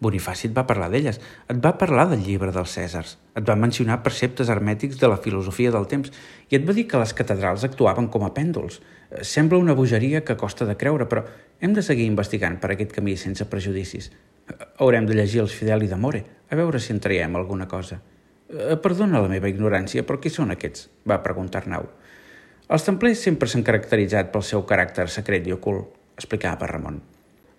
Bonifaci 0.00 0.48
et 0.48 0.54
va 0.56 0.64
parlar 0.64 0.88
d'elles, 0.92 1.18
et 1.20 1.58
va 1.60 1.74
parlar 1.76 2.06
del 2.08 2.22
llibre 2.24 2.52
dels 2.54 2.72
Cèsars, 2.76 3.18
et 3.36 3.44
va 3.44 3.56
mencionar 3.56 3.98
preceptes 4.02 4.48
hermètics 4.48 4.96
de 5.00 5.10
la 5.12 5.18
filosofia 5.20 5.72
del 5.74 5.84
temps 5.90 6.08
i 6.48 6.56
et 6.56 6.64
va 6.64 6.76
dir 6.76 6.86
que 6.88 7.00
les 7.02 7.12
catedrals 7.16 7.66
actuaven 7.68 8.08
com 8.08 8.24
a 8.24 8.32
pèndols. 8.36 8.80
Sembla 9.20 9.60
una 9.60 9.76
bogeria 9.76 10.24
que 10.24 10.38
costa 10.40 10.64
de 10.64 10.78
creure, 10.80 11.04
però 11.04 11.26
hem 11.60 11.76
de 11.76 11.84
seguir 11.84 12.08
investigant 12.08 12.56
per 12.62 12.72
aquest 12.72 12.96
camí 12.96 13.18
sense 13.20 13.44
prejudicis. 13.52 14.08
Haurem 14.80 15.04
de 15.06 15.20
llegir 15.20 15.44
els 15.44 15.54
Fideli 15.54 15.90
d'Amore, 15.90 16.24
a 16.48 16.56
veure 16.56 16.80
si 16.80 16.94
en 16.96 17.04
traiem 17.04 17.36
alguna 17.36 17.68
cosa. 17.68 18.00
Eh, 18.50 18.76
perdona 18.82 19.20
la 19.20 19.28
meva 19.28 19.52
ignorància, 19.52 20.02
però 20.06 20.18
qui 20.18 20.32
són 20.32 20.56
aquests? 20.56 20.88
va 21.06 21.20
preguntar 21.22 21.60
Arnau. 21.62 21.86
Els 22.70 22.86
templers 22.86 23.20
sempre 23.28 23.50
s'han 23.50 23.66
caracteritzat 23.66 24.32
pel 24.32 24.46
seu 24.46 24.64
caràcter 24.66 25.10
secret 25.12 25.46
i 25.46 25.58
ocult, 25.60 25.92
explicava 26.16 26.70
Ramon. 26.70 27.02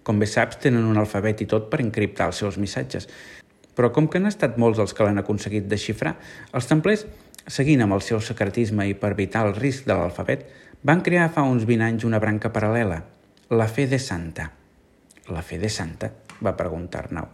Com 0.03 0.19
bé 0.21 0.27
saps, 0.29 0.57
tenen 0.63 0.87
un 0.89 0.97
alfabet 0.97 1.43
i 1.43 1.49
tot 1.49 1.69
per 1.71 1.81
encriptar 1.83 2.29
els 2.31 2.41
seus 2.41 2.57
missatges. 2.61 3.07
Però 3.75 3.91
com 3.95 4.07
que 4.07 4.19
han 4.19 4.29
estat 4.29 4.57
molts 4.61 4.81
els 4.83 4.93
que 4.93 5.05
l'han 5.05 5.21
aconseguit 5.21 5.67
desxifrar, 5.69 6.15
els 6.53 6.69
templers, 6.69 7.05
seguint 7.47 7.83
amb 7.85 7.97
el 7.97 8.03
seu 8.05 8.21
secretisme 8.21 8.87
i 8.89 8.97
per 8.97 9.13
evitar 9.15 9.45
el 9.47 9.55
risc 9.57 9.87
de 9.87 9.97
l'alfabet, 9.97 10.47
van 10.83 11.03
crear 11.05 11.29
fa 11.33 11.45
uns 11.45 11.67
20 11.69 11.87
anys 11.87 12.07
una 12.09 12.19
branca 12.19 12.49
paral·lela, 12.53 13.03
la 13.51 13.67
fe 13.69 13.85
de 13.87 13.99
santa. 13.99 14.49
La 15.29 15.45
fe 15.45 15.61
de 15.61 15.69
santa? 15.69 16.09
va 16.41 16.57
preguntar 16.57 17.05
Arnau. 17.05 17.29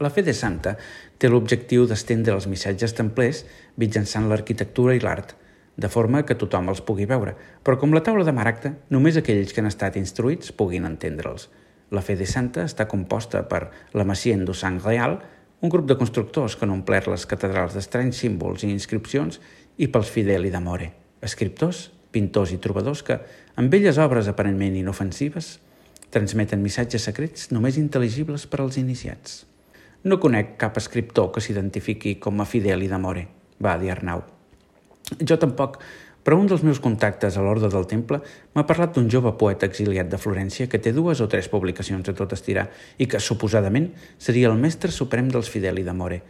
La 0.00 0.10
fe 0.10 0.22
de 0.24 0.32
Santa 0.32 0.76
té 1.20 1.28
l'objectiu 1.28 1.84
d'estendre 1.86 2.34
els 2.34 2.48
missatges 2.48 2.94
templers 2.96 3.42
mitjançant 3.80 4.28
l'arquitectura 4.30 4.94
i 4.96 5.02
l'art, 5.02 5.34
de 5.76 5.88
forma 5.88 6.22
que 6.28 6.36
tothom 6.36 6.68
els 6.68 6.82
pugui 6.84 7.06
veure, 7.08 7.34
però 7.64 7.78
com 7.80 7.94
la 7.94 8.02
taula 8.04 8.24
de 8.24 8.34
Maracta, 8.36 8.74
només 8.90 9.16
aquells 9.16 9.52
que 9.52 9.62
han 9.62 9.70
estat 9.70 9.96
instruïts 9.96 10.52
puguin 10.52 10.84
entendre'ls. 10.88 11.48
La 11.92 12.02
fe 12.04 12.16
de 12.16 12.26
Santa 12.28 12.64
està 12.68 12.86
composta 12.88 13.42
per 13.48 13.66
la 13.92 14.04
Massien 14.08 14.44
du 14.44 14.54
Sang 14.56 14.80
Real, 14.84 15.18
un 15.62 15.70
grup 15.70 15.86
de 15.86 15.96
constructors 15.96 16.56
que 16.56 16.66
han 16.66 16.74
omplert 16.74 17.08
les 17.08 17.26
catedrals 17.28 17.76
d'estranys 17.76 18.18
símbols 18.24 18.64
i 18.64 18.72
inscripcions, 18.72 19.40
i 19.78 19.88
pels 19.88 20.10
Fideli 20.12 20.50
d'Amore, 20.52 20.90
escriptors, 21.24 21.86
pintors 22.12 22.52
i 22.52 22.58
trobadors 22.60 23.04
que, 23.06 23.16
amb 23.56 23.72
belles 23.72 24.00
obres 24.02 24.28
aparentment 24.28 24.76
inofensives, 24.76 25.54
transmeten 26.12 26.60
missatges 26.60 27.08
secrets 27.08 27.48
només 27.54 27.80
intel·ligibles 27.80 28.44
per 28.50 28.60
als 28.60 28.76
iniciats. 28.82 29.42
No 30.04 30.20
conec 30.20 30.56
cap 30.60 30.76
escriptor 30.76 31.30
que 31.32 31.40
s'identifiqui 31.40 32.18
com 32.20 32.42
a 32.42 32.48
Fideli 32.48 32.90
d'Amore, 32.90 33.28
va 33.62 33.78
dir 33.80 33.94
Arnau. 33.94 34.41
Jo 35.20 35.38
tampoc, 35.40 35.78
però 36.22 36.38
un 36.38 36.46
dels 36.50 36.62
meus 36.62 36.80
contactes 36.80 37.36
a 37.36 37.42
l'Orde 37.42 37.70
del 37.72 37.88
Temple 37.90 38.20
m'ha 38.54 38.66
parlat 38.68 38.94
d'un 38.94 39.10
jove 39.10 39.34
poeta 39.38 39.66
exiliat 39.66 40.08
de 40.08 40.20
Florència 40.22 40.68
que 40.70 40.78
té 40.78 40.94
dues 40.94 41.20
o 41.20 41.28
tres 41.28 41.50
publicacions 41.52 42.08
a 42.08 42.16
tot 42.16 42.32
estirar 42.36 42.68
i 42.98 43.08
que, 43.10 43.20
suposadament, 43.20 43.90
seria 44.18 44.48
el 44.52 44.60
mestre 44.60 44.94
suprem 44.94 45.28
dels 45.32 45.50
Fideli 45.50 45.82
d'Amore. 45.82 46.22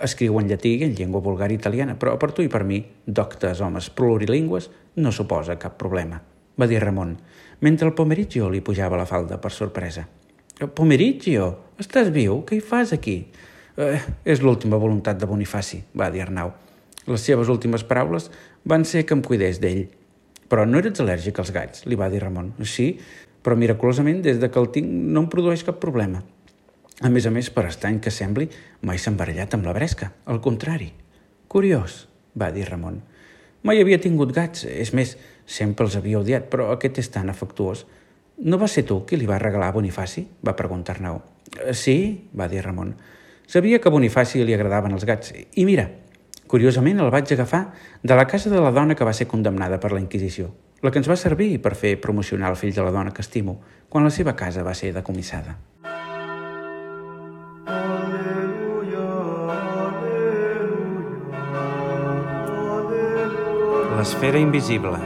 Escriu 0.00 0.38
en 0.40 0.48
llatí 0.48 0.78
i 0.78 0.86
en 0.86 0.96
llengua 0.96 1.20
vulgar 1.20 1.50
italiana, 1.52 1.98
però 1.98 2.16
per 2.16 2.32
tu 2.32 2.46
i 2.46 2.48
per 2.48 2.64
mi, 2.64 2.80
doctes 3.04 3.60
homes 3.60 3.90
plurilingües, 3.90 4.70
no 4.96 5.12
suposa 5.12 5.58
cap 5.60 5.76
problema 5.76 6.22
va 6.60 6.68
dir 6.68 6.80
Ramon, 6.82 7.16
mentre 7.60 7.88
el 7.88 7.94
Pomerigio 7.94 8.50
li 8.52 8.60
pujava 8.60 8.98
la 9.00 9.08
falda 9.08 9.40
per 9.40 9.52
sorpresa. 9.54 10.06
Pomerigio, 10.76 11.46
estàs 11.80 12.10
viu? 12.12 12.42
Què 12.44 12.58
hi 12.58 12.64
fas 12.64 12.92
aquí? 12.96 13.22
Eh, 13.80 14.00
és 14.28 14.42
l'última 14.44 14.80
voluntat 14.80 15.20
de 15.20 15.28
Bonifaci, 15.30 15.80
va 15.96 16.10
dir 16.12 16.26
Arnau. 16.26 16.52
Les 17.08 17.22
seves 17.24 17.48
últimes 17.48 17.84
paraules 17.86 18.28
van 18.64 18.84
ser 18.84 19.06
que 19.06 19.16
em 19.16 19.22
cuidés 19.24 19.60
d'ell. 19.62 19.86
Però 20.50 20.66
no 20.66 20.80
eres 20.82 21.00
al·lèrgic 21.00 21.38
als 21.40 21.52
gats, 21.54 21.86
li 21.86 21.96
va 21.96 22.10
dir 22.12 22.20
Ramon. 22.24 22.52
Sí, 22.66 22.92
però 23.40 23.56
miraculosament, 23.56 24.20
des 24.22 24.40
de 24.40 24.50
que 24.50 24.60
el 24.60 24.68
tinc, 24.74 24.90
no 24.90 25.24
em 25.24 25.30
produeix 25.32 25.64
cap 25.64 25.78
problema. 25.80 26.24
A 27.00 27.08
més 27.08 27.24
a 27.24 27.30
més, 27.32 27.48
per 27.48 27.64
estrany 27.64 28.00
que 28.04 28.12
sembli, 28.12 28.50
mai 28.84 28.98
s'ha 29.00 29.12
embarallat 29.14 29.54
amb 29.56 29.64
la 29.64 29.72
bresca. 29.72 30.10
Al 30.28 30.42
contrari. 30.44 30.90
Curiós, 31.48 32.02
va 32.36 32.50
dir 32.52 32.66
Ramon. 32.68 33.00
Mai 33.64 33.80
havia 33.80 34.00
tingut 34.00 34.34
gats, 34.36 34.66
és 34.68 34.92
més, 34.96 35.14
sempre 35.48 35.86
els 35.86 35.96
havia 35.96 36.20
odiat, 36.20 36.50
però 36.52 36.70
aquest 36.74 37.00
és 37.00 37.08
tan 37.12 37.32
afectuós. 37.32 37.86
No 38.44 38.60
va 38.60 38.68
ser 38.72 38.84
tu 38.88 39.02
qui 39.08 39.18
li 39.20 39.28
va 39.28 39.40
regalar 39.40 39.68
a 39.68 39.76
Bonifaci? 39.76 40.26
va 40.44 40.56
preguntar 40.56 40.96
Arnau. 40.96 41.22
Sí, 41.72 42.28
va 42.36 42.48
dir 42.48 42.62
Ramon. 42.64 42.94
Sabia 43.46 43.80
que 43.80 43.88
a 43.88 43.92
Bonifaci 43.92 44.44
li 44.44 44.54
agradaven 44.54 44.92
els 44.96 45.04
gats. 45.04 45.32
I 45.56 45.64
mira, 45.68 45.88
curiosament 46.50 46.98
el 46.98 47.12
vaig 47.14 47.30
agafar 47.32 47.62
de 48.02 48.16
la 48.18 48.26
casa 48.26 48.50
de 48.50 48.60
la 48.60 48.72
dona 48.74 48.96
que 48.98 49.06
va 49.06 49.14
ser 49.14 49.28
condemnada 49.30 49.78
per 49.78 49.92
la 49.92 50.00
Inquisició, 50.02 50.50
la 50.82 50.90
que 50.90 50.98
ens 50.98 51.10
va 51.10 51.16
servir 51.16 51.60
per 51.62 51.76
fer 51.78 51.94
promocionar 52.02 52.50
el 52.50 52.58
fill 52.58 52.74
de 52.74 52.82
la 52.82 52.90
dona 52.90 53.14
que 53.14 53.22
estimo, 53.22 53.60
quan 53.88 54.04
la 54.04 54.10
seva 54.10 54.34
casa 54.34 54.66
va 54.66 54.74
ser 54.74 54.92
decomissada. 54.96 55.58
L'esfera 64.00 64.40
invisible, 64.40 64.98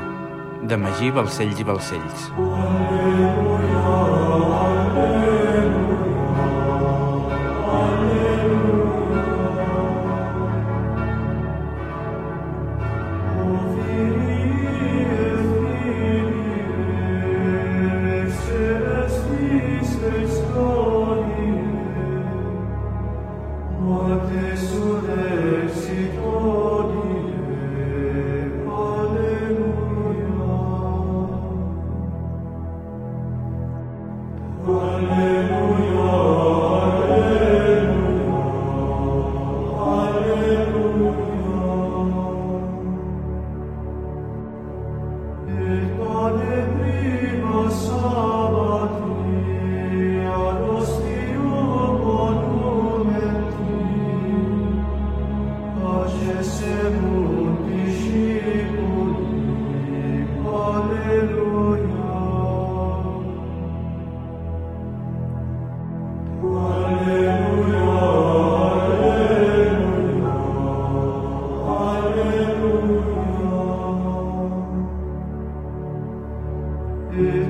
de 0.65 0.77
Magí 0.79 1.11
Balcells 1.11 1.61
i 1.61 1.67
Balcells. 1.67 2.29
Aleluia, 2.39 3.33
aleluia. 3.35 3.74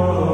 Lord. 0.00 0.29